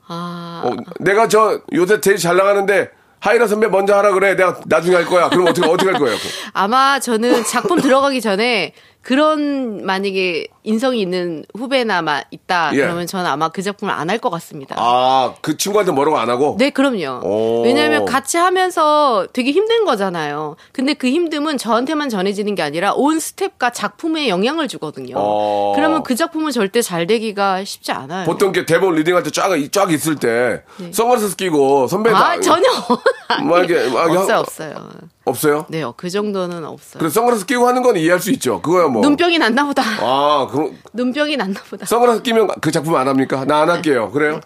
아, 0.08 0.62
어, 0.66 0.76
내가 1.00 1.28
저 1.28 1.62
요새 1.74 2.00
제일 2.00 2.18
잘 2.18 2.38
나가는데 2.38 2.90
하이라 3.26 3.48
선배 3.48 3.68
먼저 3.68 3.96
하라 3.96 4.12
그래. 4.12 4.36
내가 4.36 4.60
나중에 4.66 4.96
할 4.96 5.06
거야. 5.06 5.30
그럼 5.30 5.48
어떻게 5.48 5.68
어떻게 5.68 5.90
할 5.90 6.00
거예요? 6.00 6.16
아마 6.54 7.00
저는 7.00 7.44
작품 7.44 7.82
들어가기 7.82 8.22
전에 8.22 8.74
그런 9.06 9.86
만약에 9.86 10.48
인성이 10.64 11.00
있는 11.02 11.46
후배나 11.56 12.02
마 12.02 12.24
있다 12.32 12.72
예. 12.74 12.78
그러면 12.82 13.06
저는 13.06 13.28
아마 13.28 13.50
그 13.50 13.62
작품을 13.62 13.94
안 13.94 14.10
할 14.10 14.18
것 14.18 14.32
같습니다. 14.32 14.76
아, 14.80 15.36
그 15.42 15.58
친구한테 15.58 15.92
뭐라고 15.92 16.18
안 16.18 16.28
하고? 16.32 16.56
네, 16.58 16.72
그럼요. 16.72 17.22
오. 17.24 17.62
왜냐하면 17.64 18.06
같이 18.06 18.38
하면서 18.38 19.28
되게 19.32 19.52
힘든 19.52 19.86
거잖아요. 19.86 20.56
근데 20.72 20.96
그 20.96 21.06
힘듦은 21.08 21.60
저한테만 21.60 22.10
전해지는 22.10 22.56
게 22.56 22.64
아니라 22.64 22.94
온 22.96 23.20
스텝과 23.20 23.70
작품에 23.74 24.28
영향을 24.28 24.68
주거든요. 24.68 25.14
어. 25.18 25.74
그러면 25.76 26.02
그 26.02 26.16
작품은 26.16 26.52
절대 26.52 26.82
잘 26.82 27.06
되기가 27.06 27.64
쉽지 27.64 27.92
않아요. 27.92 28.26
보통 28.26 28.50
이렇게 28.56 28.66
대본 28.66 28.96
리딩할 28.96 29.22
때 29.22 29.30
쫙 29.30 29.52
쫙 29.72 29.92
있을 29.92 30.16
때 30.16 30.64
선글라스 30.92 31.36
끼고 31.36 31.86
선배 31.88 32.10
네. 32.10 32.16
아, 32.16 32.40
전혀 32.40 32.68
뭐 33.44 33.60
이렇게 33.60 33.88
막 33.94 34.10
없어요, 34.10 34.36
하- 34.36 34.40
없어요. 34.40 34.90
없어요? 35.26 35.66
네, 35.70 35.84
그 35.98 36.10
정도는 36.10 36.64
없어요. 36.64 37.00
그래 37.00 37.10
선글라스 37.10 37.46
끼고 37.48 37.68
하는 37.68 37.82
건 37.82 37.98
이해할 37.98 38.20
수 38.20 38.32
있죠. 38.32 38.62
그거야 38.62 38.88
뭐. 38.88 39.02
눈병이 39.02 39.38
났나 39.40 39.66
보다. 39.66 39.82
아, 40.00 40.48
그럼 40.52 40.78
눈병이 40.94 41.36
났나 41.38 41.60
보다. 41.70 41.86
선글라스 41.86 42.22
끼면 42.22 42.48
그 42.62 42.72
작품 42.72 42.96
안 42.96 43.08
합니까? 43.08 43.44
나 43.46 43.56
안 43.66 43.70
할게요. 43.70 44.12
그래요? 44.12 44.40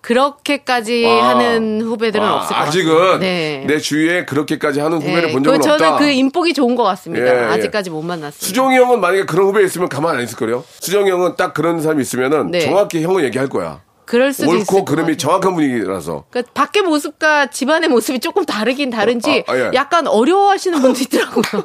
그렇게까지 0.00 1.04
아. 1.06 1.30
하는 1.30 1.82
후배들은 1.82 2.24
아, 2.24 2.36
없을 2.36 2.48
것 2.50 2.54
같아요. 2.54 2.68
아직은 2.68 3.18
네. 3.20 3.64
내 3.66 3.78
주위에 3.78 4.24
그렇게까지 4.24 4.78
하는 4.80 4.98
후배를 4.98 5.22
네, 5.26 5.32
본 5.32 5.42
적은 5.42 5.58
그 5.58 5.64
저는 5.64 5.84
없다. 5.86 5.98
그 5.98 6.10
인복이 6.10 6.54
좋은 6.54 6.76
것 6.76 6.84
같습니다. 6.84 7.26
예, 7.26 7.40
예. 7.42 7.44
아직까지 7.46 7.90
못 7.90 8.02
만났어요. 8.02 8.38
수정이 8.38 8.76
형은 8.76 9.00
만약에 9.00 9.24
그런 9.26 9.48
후배 9.48 9.64
있으면 9.64 9.88
가만 9.88 10.16
안 10.16 10.22
있을 10.22 10.36
거요. 10.36 10.62
수정이 10.78 11.10
형은 11.10 11.34
딱 11.36 11.52
그런 11.54 11.80
사람이 11.82 12.00
있으면은 12.02 12.52
네. 12.52 12.60
정확히 12.60 13.02
형은 13.02 13.24
얘기할 13.24 13.48
거야. 13.48 13.80
그럴 14.06 14.32
수도 14.32 14.50
옳고 14.50 14.64
것 14.64 14.84
그름이. 14.84 15.18
정확한 15.18 15.54
분위기라서. 15.54 16.24
그러니까 16.30 16.52
밖의 16.54 16.82
모습과 16.84 17.50
집안의 17.50 17.90
모습이 17.90 18.20
조금 18.20 18.44
다르긴 18.44 18.88
다른지 18.90 19.44
아, 19.48 19.52
아, 19.52 19.58
예. 19.58 19.70
약간 19.74 20.06
어려워하시는 20.06 20.80
분도 20.80 21.00
있더라고요. 21.00 21.42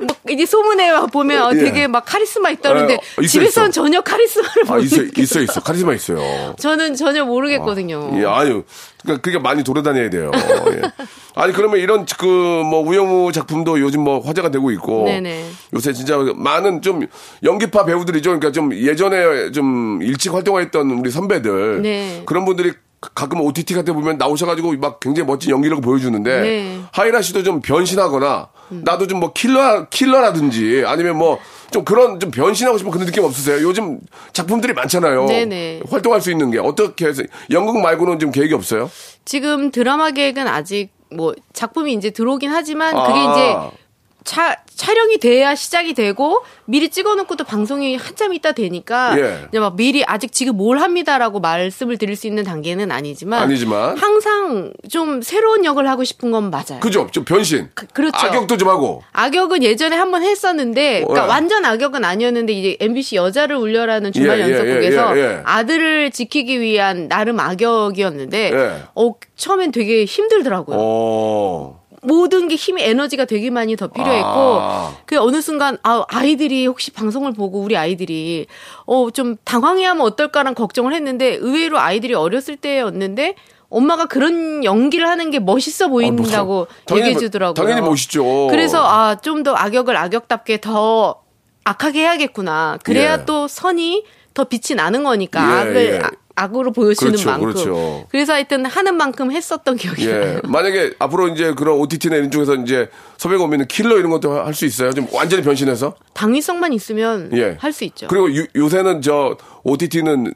막 0.00 0.16
이제 0.28 0.44
소문에 0.44 0.90
막 0.92 1.10
보면 1.12 1.42
어, 1.42 1.50
예. 1.54 1.58
되게 1.58 1.86
막 1.86 2.04
카리스마 2.04 2.50
있다는데 2.50 2.94
어, 2.94 3.22
있어, 3.22 3.30
집에서는. 3.30 3.70
전혀 3.70 4.00
카리스마를 4.00 4.62
아. 4.68 4.78
있어, 4.78 5.02
있어, 5.16 5.40
있어. 5.40 5.60
카리스마 5.60 5.94
있어요. 5.94 6.54
저는 6.58 6.96
전혀 6.96 7.24
모르겠거든요. 7.24 8.10
예, 8.20 8.26
아유. 8.26 8.64
그러니까 9.04 9.22
그게 9.22 9.38
많이 9.38 9.62
돌아다녀야 9.62 10.10
돼요. 10.10 10.30
예. 10.34 10.82
아니, 11.36 11.52
그러면 11.52 11.78
이런 11.80 12.04
그 12.18 12.26
뭐 12.26 12.80
우영우 12.80 13.32
작품도 13.32 13.80
요즘 13.80 14.00
뭐 14.02 14.20
화제가 14.20 14.50
되고 14.50 14.70
있고. 14.72 15.04
네네. 15.04 15.44
요새 15.74 15.92
진짜 15.92 16.16
많은 16.34 16.80
좀 16.82 17.06
연기파 17.42 17.84
배우들이죠. 17.84 18.30
그러니까 18.30 18.52
좀 18.52 18.72
예전에 18.74 19.52
좀 19.52 20.00
일찍 20.02 20.32
활동했던 20.32 20.90
우리 20.92 21.10
선배들. 21.10 21.82
네. 21.82 22.22
그런 22.26 22.44
분들이 22.44 22.72
가끔 23.14 23.40
OTT 23.42 23.74
같은 23.74 23.84
데 23.86 23.92
보면 23.92 24.16
나오셔가지고 24.16 24.76
막 24.78 24.98
굉장히 24.98 25.26
멋진 25.26 25.50
연기력을 25.50 25.82
보여주는데 25.82 26.40
네. 26.40 26.80
하이라 26.92 27.20
씨도 27.20 27.42
좀 27.42 27.60
변신하거나 27.60 28.48
나도 28.70 29.06
좀 29.06 29.20
뭐 29.20 29.32
킬러 29.34 29.86
킬러라든지 29.90 30.84
아니면 30.86 31.18
뭐 31.18 31.38
좀 31.74 31.84
그런 31.84 32.20
좀 32.20 32.30
변신하고 32.30 32.78
싶은 32.78 32.92
그런 32.92 33.04
느낌 33.04 33.24
없으세요? 33.24 33.60
요즘 33.66 33.98
작품들이 34.32 34.72
많잖아요. 34.74 35.26
네네. 35.26 35.80
활동할 35.90 36.20
수 36.20 36.30
있는 36.30 36.52
게 36.52 36.60
어떻게 36.60 37.04
해서 37.04 37.24
연극 37.50 37.80
말고는 37.80 38.20
좀 38.20 38.30
계획이 38.30 38.54
없어요? 38.54 38.88
지금 39.24 39.72
드라마 39.72 40.12
계획은 40.12 40.46
아직 40.46 40.90
뭐 41.10 41.34
작품이 41.52 41.92
이제 41.94 42.10
들어오긴 42.10 42.52
하지만 42.52 42.94
그게 42.94 43.18
아. 43.18 43.32
이제 43.32 43.76
차, 44.24 44.56
촬영이 44.74 45.18
돼야 45.18 45.54
시작이 45.54 45.92
되고 45.92 46.42
미리 46.64 46.88
찍어놓고 46.88 47.36
또 47.36 47.44
방송이 47.44 47.96
한참 47.96 48.32
있다 48.32 48.52
되니까 48.52 49.14
예. 49.18 49.44
이제 49.48 49.58
막 49.60 49.76
미리 49.76 50.02
아직 50.06 50.32
지금 50.32 50.56
뭘 50.56 50.78
합니다라고 50.78 51.40
말씀을 51.40 51.98
드릴 51.98 52.16
수 52.16 52.26
있는 52.26 52.42
단계는 52.42 52.90
아니지만 52.90 53.42
아니지만. 53.42 53.98
항상 53.98 54.72
좀 54.90 55.20
새로운 55.20 55.64
역을 55.66 55.88
하고 55.88 56.04
싶은 56.04 56.30
건 56.30 56.50
맞아요. 56.50 56.80
그죠? 56.80 57.06
좀 57.12 57.24
변신. 57.24 57.68
그- 57.74 57.86
그렇죠. 57.88 58.16
악역도 58.26 58.56
좀 58.56 58.68
하고. 58.68 59.02
악역은 59.12 59.62
예전에 59.62 59.94
한번 59.94 60.22
했었는데, 60.22 61.02
그러니까 61.02 61.24
예. 61.26 61.28
완전 61.28 61.64
악역은 61.66 62.02
아니었는데 62.04 62.52
이제 62.54 62.76
MBC 62.80 63.16
여자를 63.16 63.56
울려라는 63.56 64.12
주말 64.12 64.40
예, 64.40 64.44
예, 64.46 64.50
연속극에서 64.52 65.16
예, 65.18 65.20
예, 65.20 65.24
예. 65.26 65.40
아들을 65.44 66.10
지키기 66.10 66.60
위한 66.60 67.08
나름 67.08 67.38
악역이었는데, 67.40 68.50
예. 68.54 68.82
어 68.94 69.12
처음엔 69.36 69.70
되게 69.70 70.06
힘들더라고요. 70.06 70.76
어. 70.80 71.83
모든 72.04 72.48
게 72.48 72.54
힘이 72.54 72.82
에너지가 72.82 73.24
되게 73.24 73.50
많이 73.50 73.76
더 73.76 73.88
필요했고 73.88 74.28
아. 74.28 74.94
그 75.06 75.18
어느 75.18 75.40
순간 75.40 75.78
아 75.82 76.04
아이들이 76.08 76.66
혹시 76.66 76.90
방송을 76.90 77.32
보고 77.32 77.60
우리 77.60 77.76
아이들이 77.76 78.46
어 78.86 79.10
좀 79.10 79.36
당황해하면 79.44 80.04
어떨까란 80.06 80.54
걱정을 80.54 80.92
했는데 80.94 81.34
의외로 81.34 81.78
아이들이 81.78 82.14
어렸을 82.14 82.56
때였는데 82.56 83.34
엄마가 83.70 84.06
그런 84.06 84.62
연기를 84.64 85.08
하는 85.08 85.30
게 85.30 85.38
멋있어 85.40 85.88
보인다고 85.88 86.66
아, 86.90 86.94
얘기해 86.96 87.16
주더라고요. 87.16 87.54
당연히 87.54 87.80
멋있죠. 87.86 88.46
그래서 88.48 88.84
아 88.84 89.16
좀 89.16 89.42
더 89.42 89.54
악역을 89.54 89.96
악역답게 89.96 90.60
더 90.60 91.22
악하게 91.64 92.00
해야겠구나. 92.00 92.78
그래야 92.84 93.18
예. 93.20 93.24
또 93.24 93.48
선이 93.48 94.04
더 94.34 94.44
빛이 94.44 94.76
나는 94.76 95.02
거니까 95.04 95.40
예, 95.40 95.60
악을 95.60 95.76
예. 95.76 96.00
아- 96.36 96.44
악으로 96.44 96.72
보여주는 96.72 97.12
그렇죠, 97.12 97.30
만큼. 97.30 97.52
그렇죠. 97.52 98.06
래서 98.12 98.32
하여튼 98.32 98.66
하는 98.66 98.96
만큼 98.96 99.30
했었던 99.32 99.76
기억이 99.76 100.06
나요. 100.06 100.22
예. 100.22 100.40
만약에 100.48 100.94
앞으로 100.98 101.28
이제 101.28 101.54
그런 101.54 101.78
OTT나 101.78 102.16
이런 102.16 102.30
쪽에서 102.30 102.56
이제 102.56 102.88
섭외가 103.18 103.44
오면 103.44 103.66
킬러 103.68 103.98
이런 103.98 104.10
것도 104.10 104.32
할 104.44 104.52
수 104.54 104.64
있어요? 104.66 104.92
좀 104.92 105.06
완전히 105.12 105.42
변신해서? 105.42 105.94
당위성만 106.12 106.72
있으면 106.72 107.30
예. 107.34 107.56
할 107.60 107.72
수 107.72 107.84
있죠. 107.84 108.08
그리고 108.08 108.34
요, 108.36 108.44
요새는 108.56 109.00
저 109.02 109.36
OTT는 109.62 110.34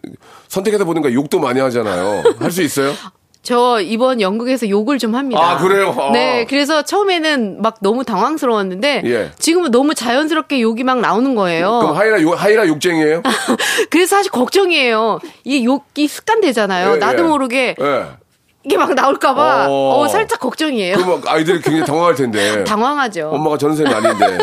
선택해서 0.49 0.85
보니까 0.85 1.13
욕도 1.13 1.39
많이 1.41 1.61
하잖아요. 1.61 2.23
할 2.39 2.51
수 2.51 2.63
있어요? 2.63 2.93
저 3.43 3.81
이번 3.81 4.21
연극에서 4.21 4.69
욕을 4.69 4.99
좀 4.99 5.15
합니다. 5.15 5.41
아, 5.41 5.57
그래요? 5.59 5.95
아. 5.99 6.13
네, 6.13 6.45
그래서 6.49 6.83
처음에는 6.83 7.63
막 7.63 7.79
너무 7.81 8.05
당황스러웠는데 8.05 9.03
예. 9.07 9.31
지금은 9.39 9.71
너무 9.71 9.95
자연스럽게 9.95 10.61
욕이 10.61 10.83
막 10.83 11.01
나오는 11.01 11.35
거예요. 11.35 11.79
그럼 11.81 11.97
하이라 11.97 12.21
욕, 12.23 12.33
하이라 12.33 12.67
욕쟁이에요? 12.67 13.23
그래서 13.91 14.17
사실 14.17 14.31
걱정이에요. 14.33 15.21
이 15.45 15.65
욕이 15.65 16.09
습관되잖아요. 16.09 16.95
예, 16.95 16.97
나도 16.99 17.25
예. 17.25 17.27
모르게 17.27 17.77
예. 17.81 18.05
이게 18.65 18.77
막 18.77 18.93
나올까봐 18.93 19.69
어. 19.71 20.01
어, 20.01 20.09
살짝 20.09 20.41
걱정이에요. 20.41 20.97
그럼 20.97 21.23
아이들이 21.27 21.63
굉장히 21.63 21.87
당황할 21.87 22.15
텐데. 22.17 22.65
당황하죠. 22.65 23.31
엄마가 23.33 23.57
전생이 23.57 23.89
아닌데. 23.89 24.39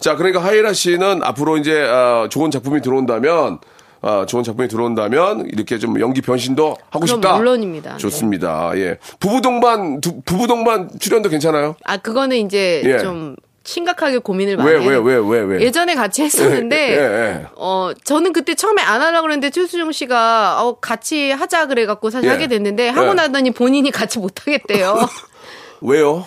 자, 0.00 0.16
그러니까 0.16 0.42
하이라 0.44 0.74
씨는 0.74 1.22
앞으로 1.22 1.56
이제 1.56 1.82
아, 1.88 2.26
좋은 2.30 2.50
작품이 2.50 2.82
들어온다면 2.82 3.58
아, 4.02 4.24
좋은 4.26 4.42
작품이 4.42 4.68
들어온다면 4.68 5.46
이렇게 5.52 5.78
좀 5.78 6.00
연기 6.00 6.20
변신도 6.22 6.68
하고 6.90 7.00
그럼 7.00 7.06
싶다. 7.06 7.36
물론입니다. 7.36 7.92
네. 7.92 7.98
좋습니다. 7.98 8.72
예. 8.76 8.96
부부 9.18 9.42
동반 9.42 10.00
두- 10.00 10.20
부부 10.22 10.46
동반 10.46 10.88
출연도 10.98 11.28
괜찮아요? 11.28 11.76
아 11.84 11.96
그거는 11.98 12.36
이제 12.38 12.82
예. 12.84 12.98
좀 12.98 13.36
심각하게 13.62 14.18
고민을 14.18 14.56
많이 14.56 14.70
왜왜 14.70 14.88
해요. 14.88 15.02
왜왜 15.02 15.40
왜? 15.40 15.60
예전에 15.60 15.94
같이 15.94 16.22
했었는데 16.22 16.76
예, 16.92 16.96
예. 16.96 17.46
어 17.56 17.90
저는 18.04 18.32
그때 18.32 18.54
처음에 18.54 18.80
안 18.82 19.02
하려고 19.02 19.22
그랬는데 19.24 19.50
최수종 19.50 19.92
씨가 19.92 20.62
어 20.62 20.78
같이 20.80 21.30
하자 21.30 21.66
그래갖고 21.66 22.08
사실 22.08 22.28
예. 22.28 22.32
하게 22.32 22.46
됐는데 22.46 22.88
하고 22.88 23.10
예. 23.10 23.14
나더니 23.14 23.50
본인이 23.50 23.90
같이 23.90 24.18
못 24.18 24.40
하겠대요. 24.46 24.96
왜요? 25.82 26.24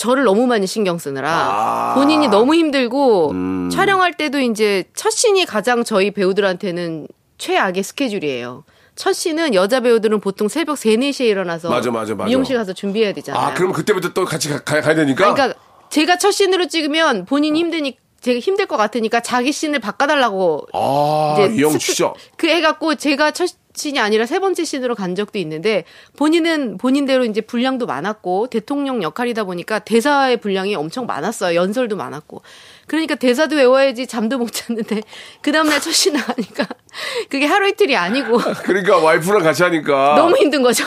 저를 0.00 0.24
너무 0.24 0.46
많이 0.46 0.66
신경 0.66 0.96
쓰느라 0.96 1.30
아. 1.30 1.94
본인이 1.94 2.26
너무 2.28 2.54
힘들고 2.54 3.32
음. 3.32 3.70
촬영할 3.70 4.14
때도 4.14 4.40
이제 4.40 4.84
첫 4.94 5.10
씬이 5.10 5.44
가장 5.44 5.84
저희 5.84 6.10
배우들한테는 6.10 7.06
최악의 7.36 7.82
스케줄이에요. 7.82 8.64
첫 8.96 9.12
씬은 9.12 9.52
여자 9.52 9.80
배우들은 9.80 10.20
보통 10.20 10.48
새벽 10.48 10.78
3, 10.78 10.92
4시에 10.92 11.26
일어나서 11.26 11.68
맞아, 11.68 11.90
맞아, 11.90 12.14
맞아. 12.14 12.26
미용실 12.26 12.56
가서 12.56 12.72
준비해야 12.72 13.12
되잖아요. 13.12 13.48
아, 13.48 13.52
그럼 13.52 13.72
그때부터 13.72 14.14
또 14.14 14.24
같이 14.24 14.48
가, 14.48 14.60
가, 14.60 14.78
야 14.78 14.94
되니까? 14.94 15.34
그러니까 15.34 15.58
제가 15.90 16.16
첫 16.16 16.30
씬으로 16.30 16.66
찍으면 16.68 17.26
본인이 17.26 17.60
힘드니 17.60 17.98
제가 18.22 18.40
힘들 18.40 18.64
것 18.64 18.78
같으니까 18.78 19.20
자기 19.20 19.52
씬을 19.52 19.80
바꿔달라고 19.80 20.68
아, 20.72 21.36
이제 21.52 21.78
진짜. 21.78 22.14
그 22.38 22.46
해갖고 22.46 22.94
제가 22.94 23.32
첫 23.32 23.50
씬이 23.74 23.98
아니라 24.00 24.26
세 24.26 24.40
번째 24.40 24.64
씬으로 24.64 24.94
간 24.94 25.14
적도 25.14 25.38
있는데 25.38 25.84
본인은 26.16 26.78
본인대로 26.78 27.24
이제 27.24 27.40
분량도 27.40 27.86
많았고 27.86 28.48
대통령 28.48 29.02
역할이다 29.02 29.44
보니까 29.44 29.78
대사의 29.78 30.38
분량이 30.38 30.74
엄청 30.74 31.06
많았어요. 31.06 31.54
연설도 31.54 31.96
많았고. 31.96 32.42
그러니까 32.86 33.14
대사도 33.14 33.54
외워야지 33.54 34.08
잠도 34.08 34.36
못 34.38 34.52
잤는데 34.52 35.02
그 35.42 35.52
다음날 35.52 35.80
첫씬 35.80 36.14
나가니까 36.14 36.66
그게 37.30 37.46
하루 37.46 37.68
이틀이 37.68 37.96
아니고 37.96 38.38
그러니까 38.64 38.98
와이프랑 38.98 39.42
같이 39.42 39.62
하니까. 39.62 40.16
너무 40.16 40.36
힘든 40.36 40.62
거죠. 40.62 40.84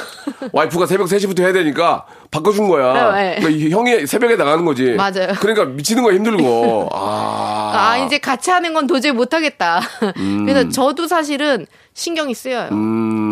와이프가 0.52 0.86
새벽 0.86 1.08
3시부터 1.08 1.40
해야 1.40 1.54
되니까 1.54 2.06
바꿔준 2.32 2.68
거야. 2.68 2.94
네, 3.14 3.22
네. 3.22 3.36
그러니까 3.40 3.50
이 3.50 3.70
형이 3.70 4.06
새벽에 4.08 4.36
나가는 4.36 4.66
거지. 4.66 4.92
맞아요. 4.94 5.34
그러니까 5.40 5.66
미치는 5.66 6.04
거야 6.04 6.16
힘들고. 6.16 6.90
아. 6.92 7.72
아, 7.74 7.98
이제 8.06 8.18
같이 8.18 8.52
하는 8.52 8.74
건 8.74 8.88
도저히 8.88 9.14
못 9.14 9.34
하겠다. 9.34 9.80
음. 10.18 10.46
그래서 10.46 10.68
저도 10.70 11.08
사실은 11.08 11.66
신경이 11.94 12.34
쓰여요. 12.34 12.70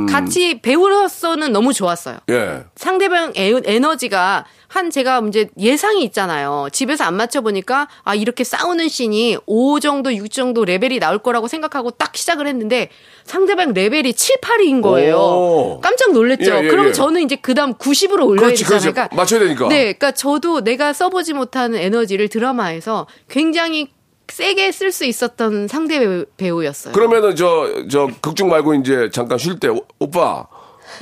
같이 0.09 0.61
배우로서는 0.61 1.51
너무 1.51 1.73
좋았어요. 1.73 2.17
예. 2.29 2.63
상대방 2.75 3.33
에, 3.35 3.53
에너지가 3.63 4.45
한 4.67 4.89
제가 4.89 5.21
이제 5.27 5.49
예상이 5.59 6.03
있잖아요. 6.05 6.67
집에서 6.71 7.03
안 7.03 7.15
맞춰 7.15 7.41
보니까 7.41 7.87
아 8.03 8.15
이렇게 8.15 8.43
싸우는 8.43 8.87
씬이 8.87 9.37
5 9.45 9.79
정도 9.79 10.13
6 10.13 10.29
정도 10.31 10.63
레벨이 10.63 10.99
나올 10.99 11.17
거라고 11.19 11.47
생각하고 11.47 11.91
딱 11.91 12.15
시작을 12.15 12.47
했는데 12.47 12.89
상대방 13.23 13.73
레벨이 13.73 14.13
7, 14.13 14.37
8인 14.41 14.81
거예요. 14.81 15.15
오. 15.17 15.79
깜짝 15.81 16.13
놀랐죠. 16.13 16.51
예, 16.53 16.63
예, 16.63 16.67
그러면 16.67 16.89
예. 16.89 16.93
저는 16.93 17.23
이제 17.23 17.35
그다음 17.35 17.73
90으로 17.73 18.25
올려야 18.27 18.47
그렇지, 18.47 18.63
되잖아요. 18.63 18.93
그렇지. 18.93 19.15
맞춰야 19.15 19.39
되니까. 19.41 19.67
네, 19.67 19.77
그러니까 19.93 20.11
저도 20.11 20.63
내가 20.63 20.93
써보지 20.93 21.33
못하는 21.33 21.79
에너지를 21.79 22.29
드라마에서 22.29 23.07
굉장히 23.29 23.89
세게 24.31 24.71
쓸 24.71 24.91
수 24.91 25.05
있었던 25.05 25.67
상대 25.67 25.99
배우- 25.99 26.25
배우였어요. 26.37 26.93
그러면은 26.93 27.35
저, 27.35 27.87
저, 27.89 28.09
극중 28.21 28.49
말고 28.49 28.75
이제 28.75 29.09
잠깐 29.11 29.37
쉴 29.37 29.59
때, 29.59 29.67
오- 29.67 29.85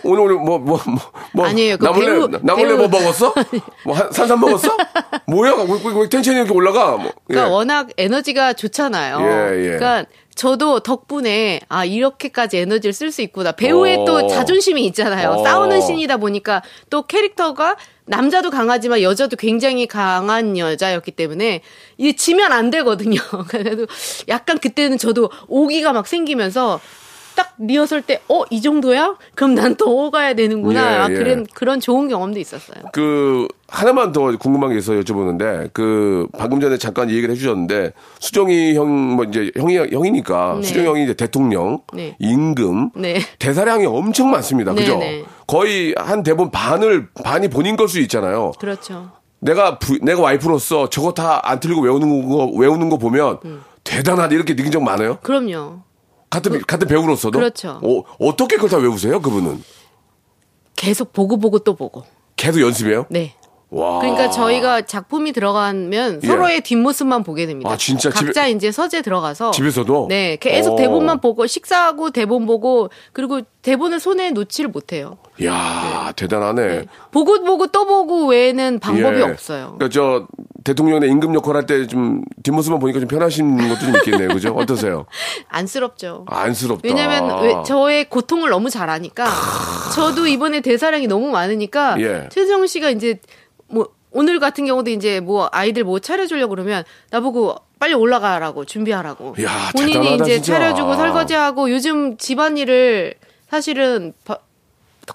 오빠, 0.03 0.09
오늘 0.09 0.23
우리 0.23 0.35
뭐, 0.35 0.57
뭐, 0.59 0.79
뭐, 0.85 0.99
뭐. 1.33 1.45
아니에요. 1.45 1.77
그 1.77 1.85
나몰래, 1.85 2.05
배우- 2.07 2.27
나몰래 2.41 2.73
뭐 2.75 2.87
배우- 2.87 3.01
먹었어? 3.01 3.33
뭐, 3.85 3.95
한, 3.95 4.11
산삼 4.11 4.39
먹었어? 4.39 4.75
뭐야? 5.27 5.53
왜, 5.53 5.63
왜, 5.63 6.01
왜 6.01 6.09
텐션이 6.09 6.37
이렇게 6.37 6.53
올라가? 6.53 6.97
뭐, 6.97 7.11
그러니까 7.27 7.49
예. 7.49 7.53
워낙 7.53 7.87
에너지가 7.97 8.53
좋잖아요. 8.53 9.19
예, 9.21 9.57
예. 9.59 9.77
그러니까 9.77 10.05
저도 10.35 10.79
덕분에 10.79 11.59
아 11.67 11.83
이렇게까지 11.83 12.59
에너지를 12.59 12.93
쓸 12.93 13.11
수 13.11 13.21
있구나. 13.21 13.51
배우의 13.51 13.97
어. 13.97 14.05
또 14.05 14.27
자존심이 14.27 14.85
있잖아요. 14.85 15.31
어. 15.31 15.43
싸우는 15.43 15.81
신이다 15.81 16.15
보니까 16.15 16.63
또 16.89 17.01
캐릭터가 17.01 17.75
남자도 18.05 18.49
강하지만 18.49 19.01
여자도 19.01 19.35
굉장히 19.35 19.85
강한 19.85 20.57
여자였기 20.57 21.11
때문에 21.11 21.59
이게 21.97 22.15
지면 22.15 22.53
안 22.53 22.69
되거든요. 22.69 23.19
그래도 23.49 23.85
약간 24.29 24.59
그때는 24.59 24.97
저도 24.97 25.29
오기가 25.49 25.91
막 25.91 26.07
생기면서 26.07 26.79
딱 27.39 27.53
리허설 27.57 28.01
때 28.01 28.19
어 28.27 28.43
이 28.49 28.61
정도야? 28.61 29.15
그럼 29.35 29.55
난 29.55 29.75
더 29.77 30.09
가야 30.11 30.33
되는구나. 30.33 30.79
예, 30.93 30.97
아, 30.97 31.09
예. 31.09 31.13
그런 31.13 31.45
그런 31.53 31.79
좋은 31.79 32.09
경험도 32.09 32.37
있었어요. 32.39 32.83
그 32.91 33.47
하나만 33.69 34.11
더 34.11 34.35
궁금한 34.37 34.71
게 34.71 34.77
있어 34.79 34.93
서 34.95 34.99
여쭤보는데 34.99 35.69
그 35.71 36.27
방금 36.37 36.59
전에 36.59 36.77
잠깐 36.77 37.09
얘기를 37.09 37.29
해주셨는데 37.31 37.93
수정이 38.19 38.75
형 38.75 38.89
뭐 38.89 39.23
이제 39.25 39.51
형이 39.55 39.77
형이니까 39.77 40.55
네. 40.55 40.63
수정이 40.63 40.85
형이 40.87 41.03
이제 41.03 41.13
대통령 41.13 41.81
네. 41.93 42.15
임금 42.19 42.91
네. 42.95 43.19
대사량이 43.39 43.85
엄청 43.85 44.31
많습니다. 44.31 44.73
네, 44.73 44.81
그죠? 44.81 44.97
네. 44.97 45.23
거의 45.47 45.93
한 45.97 46.23
대본 46.23 46.51
반을 46.51 47.07
반이 47.23 47.47
본인 47.49 47.75
걸 47.77 47.87
수 47.87 47.99
있잖아요. 48.01 48.51
그렇죠. 48.59 49.11
내가 49.39 49.79
부- 49.79 49.99
내가 50.01 50.21
와이프로서 50.21 50.89
저거 50.89 51.13
다 51.13 51.39
안 51.43 51.59
틀리고 51.61 51.81
외우는 51.81 52.27
거 52.27 52.45
외우는 52.57 52.89
거 52.89 52.97
보면 52.97 53.39
음. 53.45 53.61
대단하다 53.83 54.35
이렇게 54.35 54.55
느낀 54.55 54.71
적 54.71 54.83
많아요. 54.83 55.17
그럼요. 55.21 55.83
같은 56.29 56.61
같은 56.61 56.87
배우로서도 56.87 57.37
그렇죠. 57.39 57.79
어, 57.83 58.03
어떻게 58.19 58.55
그걸 58.55 58.69
다 58.69 58.77
외우세요? 58.77 59.21
그분은 59.21 59.63
계속 60.75 61.11
보고 61.13 61.37
보고 61.37 61.59
또 61.59 61.75
보고. 61.75 62.03
계속 62.35 62.61
연습해요. 62.61 63.05
네. 63.09 63.33
와. 63.71 63.99
그러니까 63.99 64.31
저희가 64.31 64.81
작품이 64.83 65.31
들어가면 65.31 66.21
예. 66.23 66.27
서로의 66.27 66.61
뒷모습만 66.61 67.23
보게 67.23 67.45
됩니다. 67.45 67.69
아, 67.69 67.77
진짜 67.77 68.09
집에- 68.09 68.25
각자 68.27 68.47
이제 68.47 68.71
서재 68.71 69.03
들어가서 69.03 69.51
집에서도? 69.51 70.07
네 70.09 70.37
계속 70.37 70.73
어. 70.73 70.75
대본만 70.75 71.21
보고 71.21 71.45
식사하고 71.45 72.09
대본 72.09 72.47
보고 72.47 72.89
그리고 73.13 73.41
대본을 73.61 73.99
손에 73.99 74.31
놓지를 74.31 74.71
못해요. 74.71 75.17
야 75.43 76.11
대단하네. 76.15 76.85
보고 77.11 77.43
보고 77.43 77.67
또 77.67 77.85
보고 77.85 78.25
외에는 78.27 78.79
방법이 78.79 79.17
예. 79.17 79.21
없어요. 79.21 79.75
그러니까 79.77 79.89
저 79.89 80.25
대통령의 80.73 81.09
임금 81.09 81.33
역할 81.33 81.55
할 81.55 81.65
때 81.65 81.87
좀 81.87 82.21
뒷모습만 82.43 82.79
보니까 82.79 82.99
좀 82.99 83.07
편하신 83.07 83.57
것도 83.69 83.79
좀 83.79 83.95
있겠네요. 83.97 84.29
그죠? 84.29 84.53
어떠세요? 84.53 85.05
안쓰럽죠. 85.49 86.25
안쓰럽다. 86.27 86.81
왜냐면 86.87 87.41
왜 87.41 87.55
저의 87.65 88.07
고통을 88.09 88.49
너무 88.49 88.69
잘 88.69 88.89
아니까 88.89 89.27
저도 89.95 90.27
이번에 90.27 90.61
대사량이 90.61 91.07
너무 91.07 91.29
많으니까 91.31 91.99
예. 91.99 92.29
최수정 92.31 92.67
씨가 92.67 92.89
이제 92.91 93.19
뭐 93.67 93.87
오늘 94.11 94.39
같은 94.39 94.65
경우도 94.65 94.91
이제 94.91 95.19
뭐 95.19 95.49
아이들 95.51 95.83
뭐 95.83 95.99
차려주려고 95.99 96.51
그러면 96.51 96.83
나보고 97.11 97.55
빨리 97.79 97.93
올라가라고 97.93 98.65
준비하라고 98.65 99.35
야, 99.41 99.49
본인이 99.75 99.93
대단하다, 99.93 100.23
이제 100.25 100.33
진짜. 100.41 100.59
차려주고 100.59 100.95
설거지하고 100.95 101.71
요즘 101.71 102.17
집안일을 102.17 103.13
사실은 103.49 104.13
바- 104.25 104.39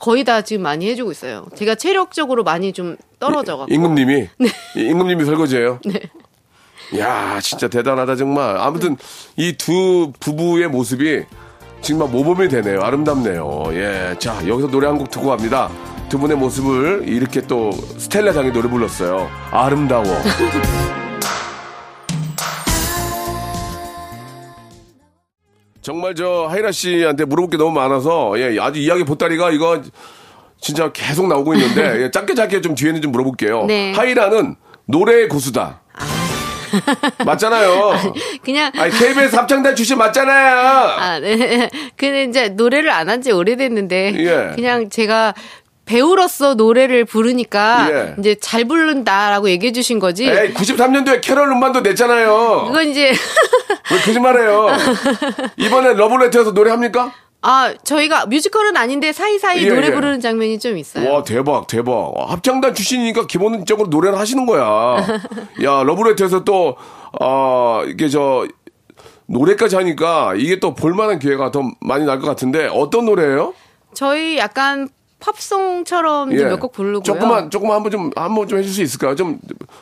거의 0.01 0.25
다 0.25 0.43
지금 0.43 0.63
많이 0.63 0.89
해주고 0.89 1.11
있어요. 1.13 1.47
제가 1.57 1.75
체력적으로 1.75 2.43
많이 2.45 2.73
좀 2.73 2.97
떨어져가지고 3.21 3.75
임금님이 3.75 4.29
임금님이 4.77 5.25
설거지예요. 5.25 5.81
네. 5.85 6.01
야 6.99 7.41
진짜 7.41 7.69
대단하다 7.69 8.17
정말. 8.17 8.57
아무튼 8.59 8.97
이 9.37 9.53
두 9.57 10.13
부부의 10.21 10.69
모습이 10.69 11.23
정말 11.81 12.09
모범이 12.09 12.49
되네요. 12.49 12.81
아름답네요. 12.83 13.65
예. 13.73 14.15
자 14.19 14.37
여기서 14.47 14.69
노래 14.71 14.87
한 14.87 14.99
곡 14.99 15.11
듣고 15.11 15.29
갑니다. 15.29 15.71
두 16.09 16.19
분의 16.19 16.37
모습을 16.37 17.05
이렇게 17.07 17.41
또 17.41 17.73
스텔라 17.73 18.33
장이 18.33 18.53
노래 18.53 18.69
불렀어요. 18.69 19.29
아름다워. 19.51 20.05
정말 25.85 26.15
저 26.15 26.47
하이라 26.51 26.73
씨한테 26.73 27.27
물어볼 27.27 27.51
게 27.51 27.57
너무 27.59 27.71
많아서 27.73 28.33
예 28.41 28.59
아주 28.59 28.81
이야기 28.81 29.05
보따리가 29.05 29.51
이거 29.51 29.83
진짜 30.59 30.91
계속 30.93 31.29
나오고 31.29 31.53
있는데 31.55 32.05
예, 32.05 32.11
짧게 32.11 32.35
짧게 32.35 32.63
좀 32.63 32.75
뒤에는 32.75 33.03
좀 33.03 33.13
물어볼게요. 33.13 33.67
네. 33.67 33.93
하이라는 33.93 34.57
노래의 34.87 35.29
고수다. 35.29 35.83
맞잖아요. 37.25 37.93
그냥 38.43 38.73
아니 38.77 38.91
KBS 38.93 39.37
합창단 39.37 39.77
출신 39.77 39.99
맞잖아요. 39.99 40.57
아, 40.59 41.21
네. 41.21 41.69
근데 41.97 42.25
이제 42.25 42.49
노래를 42.49 42.91
안 42.91 43.09
한 43.09 43.21
지 43.23 43.31
오래됐는데 43.31 44.15
예. 44.17 44.55
그냥 44.57 44.89
제가 44.89 45.35
배우로서 45.85 46.55
노래를 46.55 47.05
부르니까 47.05 47.89
예. 47.91 48.15
이제 48.19 48.37
잘 48.41 48.65
부른다라고 48.65 49.51
얘기해 49.51 49.73
주신 49.73 49.99
거지. 49.99 50.25
에이 50.29 50.55
93년도에 50.55 51.21
캐럴 51.23 51.49
음반도 51.51 51.81
냈잖아요. 51.81 52.65
그건 52.69 52.89
이제 52.89 53.11
왜 53.93 53.99
거짓말해요? 53.99 54.69
이번에 55.59 55.95
러브레터에서 55.95 56.55
노래 56.55 56.71
합니까? 56.71 57.13
아 57.43 57.75
저희가 57.85 58.25
뮤지컬은 58.27 58.75
아닌데 58.79 59.13
사이사이 59.13 59.65
예, 59.65 59.69
노래 59.69 59.89
예. 59.89 59.93
부르는 59.93 60.21
장면이 60.23 60.59
좀 60.59 60.79
있어요. 60.79 61.13
와 61.13 61.23
대박 61.23 61.67
대박 61.67 61.93
와, 62.19 62.31
합창단 62.33 62.75
출신이니까 62.75 63.27
기본적으로 63.27 63.89
노래를 63.89 64.19
하시는 64.19 64.47
거야 64.47 64.97
야 65.63 65.83
러브레터에서 65.83 66.45
또 66.45 66.77
어, 67.21 67.83
이게 67.87 68.09
저 68.09 68.47
노래까지 69.27 69.77
하니까 69.77 70.33
이게 70.37 70.59
또 70.59 70.75
볼만한 70.75 71.19
기회가 71.19 71.51
더 71.51 71.63
많이 71.81 72.07
날 72.07 72.19
것 72.21 72.27
같은데 72.27 72.67
어떤 72.73 73.05
노래예요? 73.05 73.53
저희 73.93 74.39
약간 74.39 74.89
팝송처럼 75.25 76.33
이제 76.33 76.45
몇곡 76.45 76.73
부르고요. 76.73 77.01
예. 77.01 77.03
조금만 77.03 77.51
조금만 77.51 77.77
한번 77.77 77.91
좀 77.91 78.11
한번 78.15 78.49
좀 78.49 78.59
해줄 78.59 78.73
수 78.73 78.83
있을까요? 78.83 79.15
좀 79.15 79.39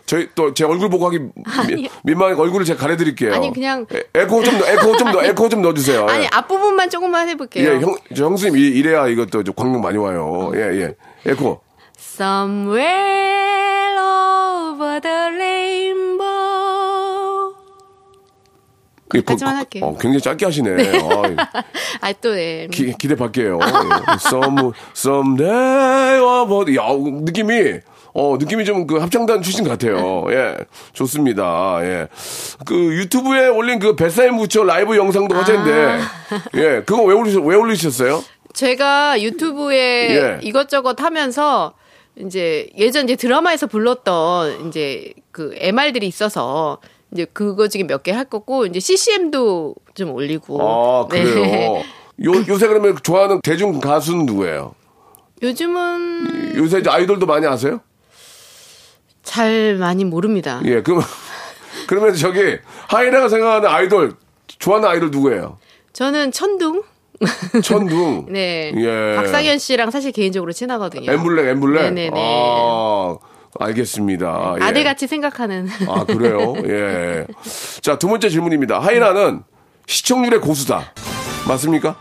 저희 0.07 0.29
또 0.35 0.53
제 0.55 0.65
얼굴 0.65 0.89
보고 0.91 1.07
하기 1.07 1.19
미- 1.19 1.89
민망하니까 2.05 2.43
얼굴을 2.43 2.65
제가 2.65 2.81
가려드릴게요. 2.81 3.35
아니, 3.35 3.53
그냥- 3.53 3.87
에, 3.93 4.03
에코 4.15 4.43
좀 4.43 4.59
넣- 4.59 4.67
에코 4.69 4.97
좀 4.97 5.13
넣- 5.13 5.25
에코 5.25 5.49
좀 5.49 5.63
넣어주세요. 5.63 6.07
아니 6.07 6.25
예. 6.25 6.29
앞부분만 6.33 6.91
조금만 6.91 7.29
해볼게요. 7.29 7.69
예, 7.69 7.81
형, 7.81 7.95
저 8.15 8.25
형수님 8.27 8.57
이- 8.57 8.61
이래야 8.79 9.09
이것도 9.09 9.43
좀 9.45 9.55
광명 9.55 9.81
많이 9.81 9.99
와요. 9.99 10.53
예, 10.55 10.61
예. 10.81 10.95
에코. 11.27 11.61
Somewhere 11.99 13.99
over 13.99 15.01
the 15.01 15.35
rainbow. 15.35 16.32
그- 19.20 19.44
할게요. 19.44 19.85
어, 19.85 19.96
굉장히 19.98 20.20
짧게 20.20 20.44
하시네. 20.44 20.70
어이, 20.98 21.37
아, 22.01 22.12
또, 22.20 22.35
네. 22.35 22.68
기, 22.72 22.92
기대 22.98 23.14
받게요. 23.16 23.59
예. 23.62 23.66
Some, 24.27 24.72
someday. 24.96 26.77
야, 26.77 26.83
느낌이, 26.96 27.81
어, 28.14 28.37
느낌이 28.38 28.64
좀 28.64 28.87
그 28.87 28.96
합창단 28.98 29.42
출신 29.42 29.66
같아요. 29.66 30.27
예. 30.31 30.57
좋습니다. 30.92 31.79
예. 31.83 32.09
그 32.66 32.75
유튜브에 32.98 33.48
올린 33.48 33.79
그 33.79 33.96
뱃살 33.96 34.31
묻혀 34.33 34.64
라이브 34.64 34.96
영상도 34.96 35.35
화제인데, 35.35 35.98
예. 36.57 36.83
그거 36.85 37.03
왜 37.03 37.14
올리셨, 37.14 37.42
왜 37.44 37.57
올리셨어요? 37.57 38.22
제가 38.53 39.20
유튜브에 39.22 39.77
예. 40.16 40.38
이것저것 40.42 41.01
하면서 41.01 41.72
이제 42.16 42.68
예전 42.77 43.05
이제 43.05 43.16
드라마에서 43.16 43.66
불렀던 43.66 44.68
이제 44.68 45.14
그 45.31 45.55
MR들이 45.57 46.07
있어서 46.07 46.77
이제 47.12 47.27
그거 47.33 47.68
중에 47.68 47.85
몇개 47.85 48.11
할 48.11 48.25
거고 48.25 48.66
이제 48.66 48.81
CCM도 48.81 49.75
좀 49.94 50.12
올리고. 50.12 50.61
아, 50.61 51.07
그래요. 51.07 51.35
네. 51.35 51.85
요, 52.25 52.33
요새 52.48 52.66
그러면 52.68 52.96
좋아하는 53.03 53.40
대중 53.42 53.81
가수는 53.81 54.27
누구예요? 54.27 54.75
요즘은 55.42 56.57
요새 56.57 56.79
이제 56.79 56.90
아이돌도 56.90 57.27
많이 57.27 57.46
아세요? 57.46 57.81
잘 59.22 59.77
많이 59.77 60.05
모릅니다. 60.05 60.61
예, 60.64 60.83
그럼, 60.83 61.03
그러면 61.87 62.14
저기, 62.14 62.59
하이라가 62.88 63.29
생각하는 63.29 63.68
아이돌, 63.68 64.14
좋아하는 64.46 64.88
아이돌 64.88 65.11
누구예요? 65.11 65.59
저는 65.92 66.33
천둥. 66.33 66.83
천둥. 67.62 68.27
네. 68.31 68.72
예. 68.77 69.16
박상현 69.16 69.59
씨랑 69.59 69.90
사실 69.90 70.12
개인적으로 70.12 70.53
친하거든요. 70.53 71.11
엠블랙, 71.11 71.46
엠블랙. 71.46 71.83
네네네. 71.85 72.11
아, 72.16 73.16
알겠습니다. 73.59 74.55
예. 74.61 74.65
아들같이 74.65 75.07
생각하는. 75.07 75.69
아, 75.88 76.05
그래요? 76.05 76.55
예. 76.67 77.27
자, 77.81 77.99
두 77.99 78.09
번째 78.09 78.29
질문입니다. 78.29 78.79
하이라는 78.79 79.43
시청률의 79.87 80.41
고수다. 80.41 80.93
맞습니까? 81.49 81.97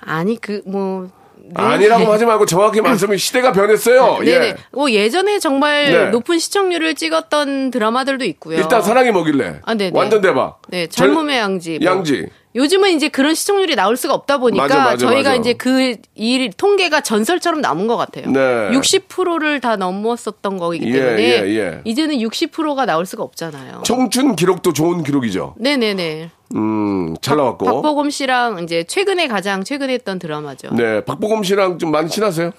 아니 0.00 0.40
그 0.40 0.62
뭐. 0.66 1.08
네. 1.44 1.50
아니라고 1.60 2.10
하지 2.12 2.24
말고 2.24 2.46
정확히 2.46 2.80
말씀이 2.80 3.18
시대가 3.18 3.50
변했어요. 3.52 4.18
네네. 4.20 4.46
예. 4.46 4.56
뭐 4.70 4.90
예전에 4.92 5.40
정말 5.40 5.90
네. 5.90 6.10
높은 6.10 6.38
시청률을 6.38 6.94
찍었던 6.94 7.72
드라마들도 7.72 8.24
있고요. 8.26 8.58
일단 8.58 8.80
사랑이 8.80 9.10
뭐길래. 9.10 9.60
아, 9.64 9.74
네네. 9.74 9.90
완전 9.92 10.20
대박. 10.20 10.62
네, 10.68 10.86
절- 10.86 11.08
젊음의 11.08 11.38
양지. 11.38 11.78
뭐. 11.82 11.90
양지. 11.90 12.28
요즘은 12.54 12.90
이제 12.90 13.08
그런 13.08 13.34
시청률이 13.34 13.74
나올 13.76 13.96
수가 13.96 14.12
없다 14.14 14.38
보니까 14.38 14.62
맞아, 14.64 14.76
맞아, 14.78 14.96
저희가 14.96 15.30
맞아. 15.30 15.34
이제 15.40 15.52
그 15.54 15.96
일 16.14 16.52
통계가 16.52 17.00
전설처럼 17.00 17.60
남은 17.62 17.86
것 17.86 17.96
같아요. 17.96 18.26
네. 18.30 18.40
60%를 18.78 19.60
다 19.60 19.76
넘었었던 19.76 20.58
거기 20.58 20.80
예, 20.84 20.92
때문에 20.92 21.22
예, 21.22 21.56
예. 21.56 21.80
이제는 21.84 22.16
60%가 22.18 22.84
나올 22.86 23.06
수가 23.06 23.22
없잖아요. 23.22 23.82
청춘 23.84 24.36
기록도 24.36 24.72
좋은 24.72 25.02
기록이죠. 25.02 25.54
네네네. 25.58 26.30
음, 26.54 27.16
잘 27.22 27.38
나왔고. 27.38 27.64
박보검 27.64 28.10
씨랑 28.10 28.62
이제 28.62 28.84
최근에 28.84 29.26
가장 29.28 29.64
최근에 29.64 29.94
했던 29.94 30.18
드라마죠. 30.18 30.68
네, 30.74 30.82
네, 30.82 31.04
박보검 31.04 31.42
씨랑 31.44 31.78
좀 31.78 31.90
많이 31.90 32.08
친하세요? 32.10 32.50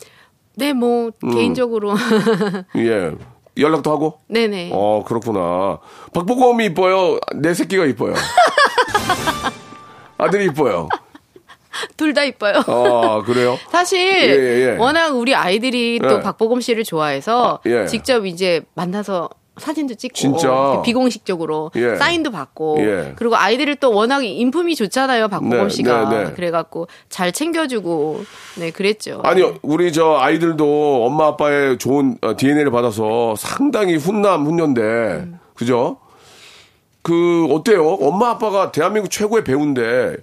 뭐 0.76 1.12
음. 1.24 1.32
개인적으로 1.36 1.94
예. 2.78 3.12
연락도 3.58 3.92
하고? 3.92 4.20
네네. 4.28 4.72
어, 4.74 5.04
그렇구나. 5.06 5.78
박보검이 6.14 6.66
이뻐요? 6.66 7.20
내 7.36 7.54
새끼가 7.54 7.86
이뻐요? 7.86 8.14
아들이 10.18 10.46
이뻐요? 10.46 10.88
둘 11.98 12.14
다 12.14 12.24
이뻐요. 12.24 12.64
아, 12.68 13.24
그래요? 13.26 13.58
사실 13.72 14.00
예, 14.00 14.30
예, 14.30 14.74
예. 14.74 14.78
워낙 14.78 15.16
우리 15.16 15.34
아이들이 15.34 16.00
또 16.00 16.18
예. 16.18 16.22
박보검 16.22 16.62
씨를 16.62 16.84
좋아해서 16.84 17.60
아, 17.66 17.70
예. 17.70 17.88
직접 17.88 18.26
이제 18.28 18.62
만나서 18.76 19.30
사진도 19.58 19.94
찍고 19.94 20.16
진짜? 20.16 20.82
비공식적으로 20.84 21.72
예. 21.76 21.96
사인도 21.96 22.32
받고 22.32 22.78
예. 22.80 23.14
그리고 23.16 23.36
아이들이 23.38 23.76
또 23.76 23.92
워낙 23.92 24.24
인품이 24.24 24.76
좋잖아요 24.76 25.28
박보검 25.28 25.68
네, 25.68 25.70
씨가 25.70 26.10
네, 26.10 26.24
네. 26.26 26.32
그래갖고 26.34 26.88
잘 27.10 27.32
챙겨주고 27.32 28.24
네 28.60 28.72
그랬죠. 28.72 29.22
아니, 29.24 29.44
우리 29.64 29.92
저 29.92 30.18
아이들도 30.20 31.06
엄마 31.06 31.28
아빠의 31.28 31.78
좋은 31.80 32.18
DNA를 32.38 32.72
받아서 32.72 33.36
상당히 33.38 33.96
훈남, 33.96 34.46
훈녀인데, 34.46 34.82
음. 34.82 35.40
그죠? 35.56 35.98
그, 37.04 37.48
어때요? 37.52 37.86
엄마 38.02 38.30
아빠가 38.32 38.72
대한민국 38.72 39.10
최고의 39.12 39.44
배우인데, 39.44 40.16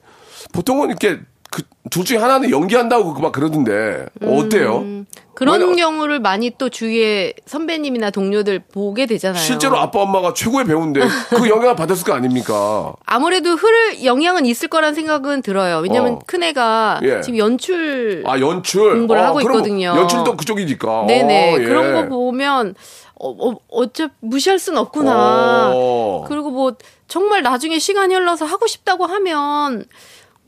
보통은 0.53 0.89
이렇게 0.89 1.21
그, 1.53 1.63
둘 1.91 2.05
중에 2.05 2.17
하나는 2.19 2.51
연기한다고 2.51 3.13
막 3.15 3.33
그러던데, 3.33 4.07
어때요? 4.25 4.79
음, 4.79 5.05
그런 5.35 5.61
왜냐- 5.61 5.77
경우를 5.85 6.21
많이 6.21 6.53
또 6.57 6.69
주위에 6.69 7.33
선배님이나 7.47 8.11
동료들 8.11 8.61
보게 8.73 9.07
되잖아요. 9.07 9.43
실제로 9.43 9.77
아빠 9.79 10.01
엄마가 10.01 10.33
최고의 10.33 10.65
배우인데, 10.67 11.01
그 11.31 11.49
영향을 11.49 11.75
받았을 11.77 12.05
거 12.05 12.13
아닙니까? 12.15 12.93
아무래도 13.05 13.51
흐를 13.57 14.05
영향은 14.05 14.47
있을 14.47 14.69
거란 14.69 14.95
생각은 14.95 15.43
들어요. 15.43 15.79
왜냐면 15.79 16.15
어. 16.15 16.19
큰 16.25 16.43
애가 16.45 17.01
예. 17.03 17.21
지금 17.21 17.39
연출 17.39 18.23
아, 18.27 18.39
연출. 18.39 18.93
공부를 18.95 19.21
어, 19.23 19.27
하고 19.27 19.41
있거든요. 19.41 19.89
연출도 19.97 20.37
그쪽이니까. 20.37 21.05
네네 21.09 21.55
어, 21.57 21.59
예. 21.61 21.65
그런 21.65 21.95
거 21.95 22.09
보면 22.09 22.75
어, 23.21 23.51
어, 23.51 23.61
어차피 23.69 24.13
무시할 24.21 24.59
순 24.59 24.79
없구나. 24.79 25.73
어. 25.75 26.25
그리고 26.27 26.51
뭐 26.51 26.73
정말 27.07 27.43
나중에 27.43 27.79
시간이 27.79 28.15
흘러서 28.15 28.47
하고 28.47 28.67
싶다고 28.67 29.05
하면 29.05 29.85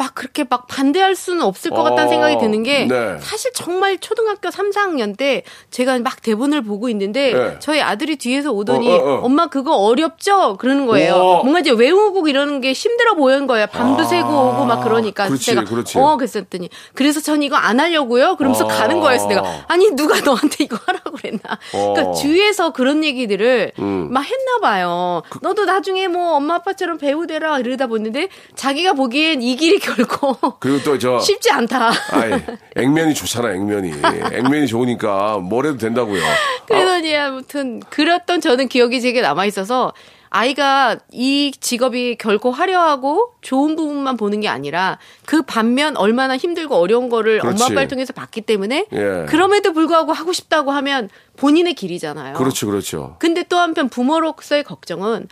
막 0.02 0.16
그렇게 0.16 0.44
막 0.48 0.66
반대할 0.66 1.14
수는 1.14 1.42
없을 1.42 1.70
것 1.70 1.84
같다는 1.84 2.06
어, 2.06 2.08
생각이 2.08 2.38
드는 2.38 2.64
게 2.64 2.86
네. 2.86 3.18
사실 3.20 3.52
정말 3.54 3.98
초등학교 3.98 4.50
3, 4.50 4.70
4학년 4.70 5.16
때 5.16 5.44
제가 5.70 6.00
막 6.00 6.20
대본을 6.22 6.62
보고 6.62 6.88
있는데 6.88 7.32
네. 7.32 7.56
저희 7.60 7.80
아들이 7.80 8.16
뒤에서 8.16 8.50
오더니 8.50 8.90
어, 8.90 8.96
어, 8.96 9.14
어. 9.18 9.20
엄마 9.22 9.46
그거 9.46 9.76
어렵죠? 9.76 10.56
그러는 10.56 10.86
거예요. 10.86 11.14
우와. 11.14 11.36
뭔가 11.42 11.60
이제 11.60 11.70
외우고 11.70 12.26
이러는 12.26 12.60
게 12.60 12.72
힘들어 12.72 13.14
보이는 13.14 13.46
거예요. 13.46 13.68
밤도 13.68 14.02
아, 14.02 14.06
새고 14.06 14.28
오고 14.28 14.64
막 14.64 14.82
그러니까 14.82 15.26
그렇지, 15.26 15.46
제가 15.46 15.62
그렇지. 15.64 15.96
어 15.98 16.16
그랬더니 16.16 16.68
그래서 16.94 17.20
전 17.20 17.44
이거 17.44 17.54
안 17.54 17.78
하려고요. 17.78 18.34
그러면서 18.36 18.64
아. 18.64 18.68
가는 18.68 18.98
거예요. 18.98 19.24
내가 19.28 19.64
아니 19.68 19.88
누가 19.92 20.20
너한테 20.20 20.64
이거 20.64 20.78
하라고 20.84 21.12
그랬나. 21.12 21.40
그러니까 21.70 22.02
어. 22.02 22.08
음. 22.08 22.14
주위에서 22.14 22.72
그런 22.72 23.04
얘기들을 23.04 23.72
막 23.76 24.22
했나 24.24 24.58
봐요. 24.60 25.22
그 25.30 25.38
너도 25.42 25.64
나중에 25.64 26.08
뭐 26.08 26.34
엄마 26.34 26.56
아빠처럼 26.56 26.98
배우 26.98 27.28
되라 27.28 27.60
이러다 27.60 27.86
보는데 27.86 28.28
자기가 28.56 28.94
보기엔 28.94 29.42
이 29.42 29.54
길이 29.54 29.78
결코 29.96 30.36
그리고 30.60 30.82
또 30.84 30.98
저. 30.98 31.18
쉽지 31.20 31.50
않다. 31.50 31.90
아이, 32.10 32.32
액면이 32.76 33.14
좋잖아, 33.14 33.52
액면이. 33.52 33.92
액면이 34.32 34.66
좋으니까 34.66 35.38
뭘 35.38 35.66
해도 35.66 35.78
된다고요. 35.78 36.22
그러더니 36.66 37.16
아 37.16 37.30
무튼 37.30 37.80
그랬던 37.80 38.40
저는 38.40 38.68
기억이 38.68 39.00
되게 39.00 39.20
남아 39.20 39.44
있어서 39.46 39.92
아이가 40.34 40.96
이 41.10 41.52
직업이 41.60 42.16
결코 42.18 42.50
화려하고 42.52 43.34
좋은 43.42 43.76
부분만 43.76 44.16
보는 44.16 44.40
게 44.40 44.48
아니라 44.48 44.98
그 45.26 45.42
반면 45.42 45.94
얼마나 45.98 46.38
힘들고 46.38 46.74
어려운 46.74 47.10
거를 47.10 47.38
그렇지. 47.40 47.62
엄마 47.62 47.70
아빠를 47.70 47.88
통해서 47.88 48.14
봤기 48.14 48.40
때문에 48.40 48.86
예. 48.92 49.26
그럼에도 49.28 49.74
불구하고 49.74 50.12
하고 50.14 50.32
싶다고 50.32 50.70
하면 50.70 51.10
본인의 51.36 51.74
길이잖아요. 51.74 52.34
그렇죠, 52.34 52.66
그렇죠. 52.66 53.16
근데 53.18 53.42
또 53.42 53.58
한편 53.58 53.90
부모로서의 53.90 54.64
걱정은 54.64 55.28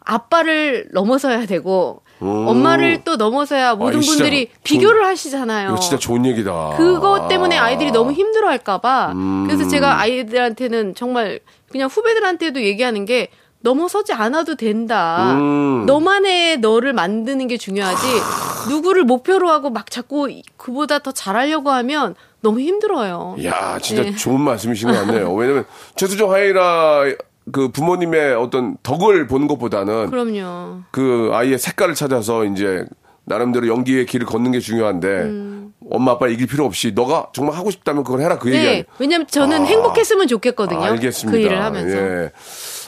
아빠를 0.00 0.88
넘어서야 0.92 1.46
되고 1.46 2.02
엄마를 2.22 3.02
또 3.04 3.16
넘어서야 3.16 3.74
모든 3.74 3.98
음. 3.98 4.02
아, 4.02 4.06
분들이 4.06 4.46
좋은- 4.46 4.62
비교를 4.64 5.04
하시잖아요. 5.06 5.68
이거 5.70 5.78
진짜 5.80 5.98
좋은 5.98 6.24
얘기다. 6.26 6.74
그것 6.76 7.28
때문에 7.28 7.56
아이들이 7.58 7.90
너무 7.90 8.12
힘들어할까봐 8.12 9.12
음. 9.12 9.46
그래서 9.46 9.68
제가 9.68 10.00
아이들한테는 10.00 10.94
정말 10.94 11.40
그냥 11.70 11.88
후배들한테도 11.88 12.62
얘기하는 12.62 13.04
게 13.04 13.28
넘어서지 13.60 14.12
않아도 14.12 14.56
된다. 14.56 15.34
음. 15.34 15.86
너만의 15.86 16.58
너를 16.58 16.92
만드는 16.92 17.46
게 17.46 17.56
중요하지. 17.56 18.06
누구를 18.70 19.04
목표로 19.04 19.48
하고 19.50 19.70
막 19.70 19.90
자꾸 19.90 20.28
그보다 20.56 20.98
더 20.98 21.12
잘하려고 21.12 21.70
하면 21.70 22.14
너무 22.40 22.58
힘들어요. 22.60 23.36
야 23.44 23.78
진짜 23.80 24.02
네. 24.02 24.14
좋은 24.16 24.40
말씀이신 24.40 24.88
것 24.90 24.94
같네요. 25.06 25.32
왜냐면 25.32 25.64
최수정 25.94 26.32
하이라 26.32 27.04
그 27.52 27.68
부모님의 27.68 28.34
어떤 28.34 28.76
덕을 28.82 29.26
보는 29.26 29.46
것보다는 29.46 30.10
그럼요. 30.10 30.80
그 30.90 31.30
아이의 31.32 31.58
색깔을 31.58 31.94
찾아서 31.94 32.44
이제 32.44 32.84
나름대로 33.24 33.68
연기의 33.68 34.06
길을 34.06 34.26
걷는 34.26 34.50
게 34.52 34.58
중요한데 34.58 35.30
엄마 35.90 36.12
아빠 36.12 36.28
이길 36.28 36.46
필요 36.46 36.64
없이 36.64 36.92
너가 36.94 37.28
정말 37.32 37.56
하고 37.56 37.70
싶다면 37.70 38.04
그걸 38.04 38.20
해라 38.20 38.38
그 38.38 38.48
얘기 38.48 38.58
음. 38.58 38.62
네. 38.62 38.68
아니에요. 38.68 38.84
왜냐면 38.98 39.26
저는 39.26 39.66
행복했으면 39.66 40.26
좋겠거든요. 40.26 40.82
알겠습니다. 40.82 41.36
그 41.36 41.42
일을 41.44 41.62
하면서. 41.62 41.96
예. 41.96 42.32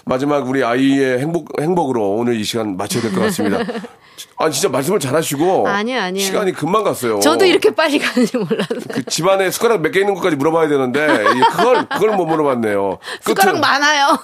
마지막 0.07 0.49
우리 0.49 0.63
아이의 0.63 1.19
행복 1.19 1.49
행복으로 1.61 2.13
오늘 2.17 2.37
이 2.39 2.45
시간 2.45 2.77
마쳐야 2.77 3.03
될 3.03 3.13
것 3.13 3.21
같습니다. 3.23 3.59
아 4.37 4.49
진짜 4.51 4.69
말씀을 4.69 5.01
잘하시고 5.01 5.67
아니요, 5.67 6.01
아니요. 6.01 6.23
시간이 6.25 6.53
금방 6.53 6.85
갔어요. 6.85 7.19
저도 7.21 7.45
이렇게 7.47 7.75
빨리 7.75 7.99
가는지 7.99 8.37
몰라서. 8.37 8.75
그 8.93 9.05
집안에 9.05 9.51
숟가락 9.51 9.81
몇 9.81 9.91
개 9.91 10.01
있는 10.01 10.15
것까지 10.15 10.37
물어봐야 10.37 10.69
되는데 10.69 11.01
이 11.37 11.41
그걸 11.57 11.89
그걸 11.89 12.17
못 12.17 12.27
물어봤네요. 12.27 12.99
숟가락 13.23 13.57
끝으로- 13.57 13.61
많아요. 13.61 14.19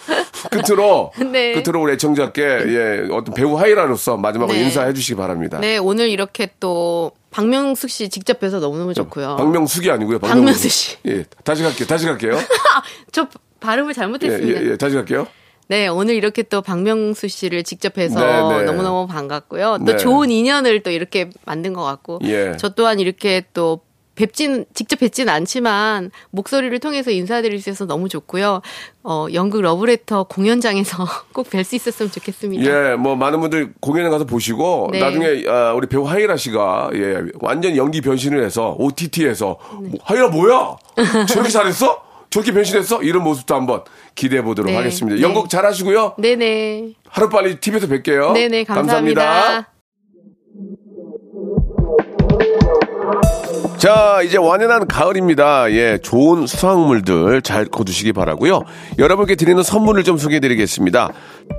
끝으로 0.50 1.12
네. 1.30 1.60
끝으로 1.60 1.82
우리 1.82 1.92
애청자께 1.94 2.42
예 2.42 3.08
어떤 3.12 3.34
배우 3.34 3.54
하이라로서 3.58 4.16
마지막으로 4.16 4.56
네. 4.56 4.64
인사해 4.64 4.92
주시기 4.94 5.16
바랍니다. 5.16 5.58
네, 5.60 5.76
오늘 5.78 6.08
이렇게 6.08 6.50
또 6.60 7.12
박명숙 7.30 7.90
씨 7.90 8.08
직접 8.08 8.38
뵈서 8.40 8.60
너무너무 8.60 8.94
좋고요. 8.94 9.36
박명숙이 9.36 9.90
아니고요. 9.90 10.20
박명수 10.20 10.68
씨. 10.68 10.96
예, 11.06 11.24
다시 11.42 11.62
갈게요. 11.62 11.86
다시 11.86 12.06
갈게요. 12.06 12.38
저 13.12 13.26
발음을 13.64 13.90
예, 13.90 13.94
잘못했습니다. 13.94 14.62
예, 14.62 14.70
예, 14.72 14.76
다시 14.76 14.94
갈게요. 14.94 15.26
네, 15.68 15.88
오늘 15.88 16.14
이렇게 16.14 16.42
또 16.42 16.60
박명수 16.60 17.26
씨를 17.28 17.64
직접 17.64 17.94
뵈서 17.94 18.20
네, 18.20 18.58
네. 18.58 18.64
너무너무 18.64 19.06
반갑고요. 19.06 19.78
또 19.78 19.92
네. 19.92 19.96
좋은 19.96 20.30
인연을 20.30 20.82
또 20.82 20.90
이렇게 20.90 21.30
만든 21.46 21.72
것 21.72 21.82
같고. 21.82 22.20
예. 22.24 22.54
저 22.58 22.68
또한 22.70 23.00
이렇게 23.00 23.44
또 23.54 23.80
뵙진, 24.14 24.64
직접 24.74 25.00
뵙진 25.00 25.28
않지만 25.28 26.10
목소리를 26.30 26.78
통해서 26.78 27.10
인사드릴 27.10 27.60
수 27.60 27.70
있어서 27.70 27.86
너무 27.86 28.08
좋고요. 28.08 28.60
어, 29.02 29.26
연극 29.32 29.62
러브레터 29.62 30.24
공연장에서 30.24 31.04
꼭 31.32 31.48
뵐 31.48 31.64
수 31.64 31.74
있었으면 31.74 32.12
좋겠습니다. 32.12 32.64
예, 32.92 32.94
뭐 32.94 33.16
많은 33.16 33.40
분들 33.40 33.72
공연에 33.80 34.10
가서 34.10 34.24
보시고 34.24 34.90
네. 34.92 35.00
나중에 35.00 35.44
아, 35.48 35.72
우리 35.72 35.88
배우 35.88 36.04
하이라 36.04 36.36
씨가 36.36 36.90
예, 36.94 37.22
완전 37.40 37.74
연기 37.76 38.00
변신을 38.02 38.44
해서 38.44 38.76
OTT에서 38.78 39.56
네. 39.82 39.98
하이라 40.04 40.28
뭐야? 40.28 40.76
저렇게 41.26 41.48
잘했어? 41.48 42.03
저렇게 42.34 42.52
변신했어? 42.52 43.00
이런 43.04 43.22
모습도 43.22 43.54
한번 43.54 43.82
기대해 44.16 44.42
보도록 44.42 44.72
네. 44.72 44.76
하겠습니다. 44.76 45.14
네. 45.14 45.22
연극 45.22 45.48
잘 45.48 45.64
하시고요. 45.64 46.16
네네. 46.18 46.94
하루 47.08 47.28
빨리 47.28 47.60
TV에서 47.60 47.86
뵐게요. 47.86 48.32
네네, 48.32 48.64
감사합니다. 48.64 49.68
자, 53.76 54.20
이제 54.24 54.36
완연한 54.36 54.88
가을입니다. 54.88 55.70
예, 55.70 55.98
좋은 55.98 56.48
수확물들 56.48 57.40
잘 57.42 57.66
거두시기 57.66 58.12
바라고요. 58.12 58.62
여러분께 58.98 59.36
드리는 59.36 59.62
선물을 59.62 60.02
좀 60.02 60.18
소개해 60.18 60.40
드리겠습니다. 60.40 61.12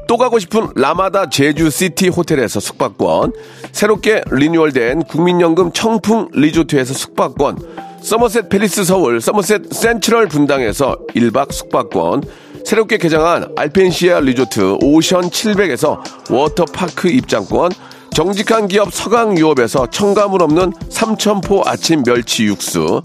또 0.09 0.17
가고 0.17 0.39
싶은 0.39 0.67
라마다 0.76 1.30
제주시티 1.30 2.09
호텔에서 2.09 2.59
숙박권, 2.59 3.32
새롭게 3.71 4.23
리뉴얼된 4.30 5.03
국민연금 5.03 5.71
청풍 5.71 6.32
리조트에서 6.34 6.93
숙박권, 6.93 7.59
서머셋 8.06 8.49
팰리스 8.49 8.84
서울, 8.84 9.20
서머셋 9.20 9.74
센트럴 9.74 10.28
분당에서 10.28 10.95
1박 11.16 11.51
숙박권, 11.51 12.22
새롭게 12.64 12.99
개장한 12.99 13.53
알펜시아 13.56 14.20
리조트 14.20 14.78
오션 14.84 15.32
700에서 15.32 15.99
워터파크 16.30 17.08
입장권, 17.08 17.72
정직한 18.14 18.68
기업 18.68 18.93
서강유업에서 18.93 19.88
첨가물 19.89 20.43
없는 20.43 20.74
삼천포 20.88 21.64
아침 21.66 22.03
멸치 22.03 22.45
육수, 22.45 23.01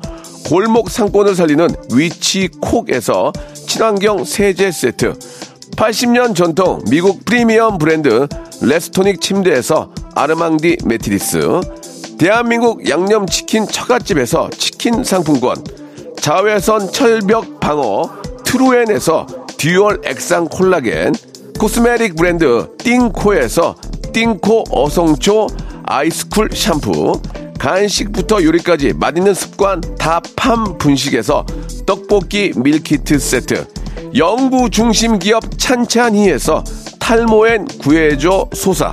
골목 0.46 0.90
상권을 0.90 1.34
살리는 1.34 1.66
위치콕에서 1.94 3.32
친환경 3.66 4.24
세제 4.24 4.70
세트, 4.70 5.14
80년 5.76 6.34
전통 6.34 6.78
미국 6.90 7.24
프리미엄 7.24 7.78
브랜드 7.78 8.28
레스토닉 8.60 9.22
침대에서 9.22 9.94
아르망디 10.14 10.76
매트리스, 10.84 11.60
대한민국 12.20 12.86
양념치킨 12.86 13.66
처갓집에서 13.66 14.50
치킨 14.50 15.02
상품권, 15.02 15.56
자외선 16.20 16.92
철벽 16.92 17.58
방어 17.60 18.10
트루엔에서 18.44 19.26
듀얼 19.56 20.02
액상 20.04 20.48
콜라겐, 20.48 21.14
코스메틱 21.58 22.16
브랜드 22.16 22.68
띵코에서 22.76 23.74
띵코 24.12 24.64
어성초 24.70 25.46
아이스쿨 25.86 26.50
샴푸, 26.52 27.18
간식부터 27.58 28.44
요리까지 28.44 28.92
맛있는 28.96 29.32
습관 29.32 29.80
다팜 29.98 30.76
분식에서 30.76 31.46
떡볶이 31.86 32.52
밀키트 32.54 33.18
세트, 33.18 33.66
영구 34.14 34.68
중심 34.68 35.18
기업 35.18 35.58
찬찬히에서 35.58 36.64
탈모엔 36.98 37.64
구해줘 37.78 38.50
소사, 38.52 38.92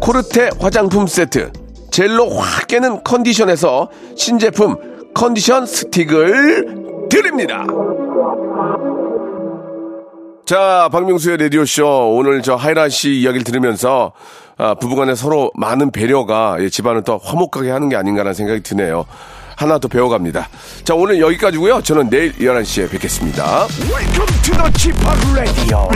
코르테 0.00 0.50
화장품 0.58 1.06
세트, 1.06 1.52
젤로 1.90 2.30
확 2.30 2.66
깨는 2.68 3.04
컨디션에서 3.04 3.90
신제품 4.16 4.76
컨디션 5.14 5.66
스틱을 5.66 7.08
드립니다. 7.10 7.64
자, 10.46 10.88
박명수의 10.90 11.36
라디오쇼. 11.36 12.16
오늘 12.16 12.42
저 12.42 12.54
하이라 12.56 12.88
씨 12.88 13.20
이야기를 13.20 13.44
들으면서 13.44 14.12
아, 14.56 14.74
부부간에 14.74 15.14
서로 15.14 15.50
많은 15.54 15.90
배려가 15.90 16.56
예, 16.60 16.68
집안을 16.68 17.02
더 17.02 17.18
화목하게 17.18 17.70
하는 17.70 17.88
게 17.88 17.96
아닌가라는 17.96 18.34
생각이 18.34 18.62
드네요. 18.62 19.06
하나 19.56 19.78
더 19.78 19.88
배워갑니다. 19.88 20.48
자, 20.84 20.94
오늘 20.94 21.20
여기까지고요 21.20 21.82
저는 21.82 22.10
내일 22.10 22.32
11시에 22.32 22.90
뵙겠습니다. 22.90 23.66
Welcome 23.90 24.42
to 24.42 24.54
the 24.56 24.72
Chip 24.76 24.96
Radio. 25.34 25.88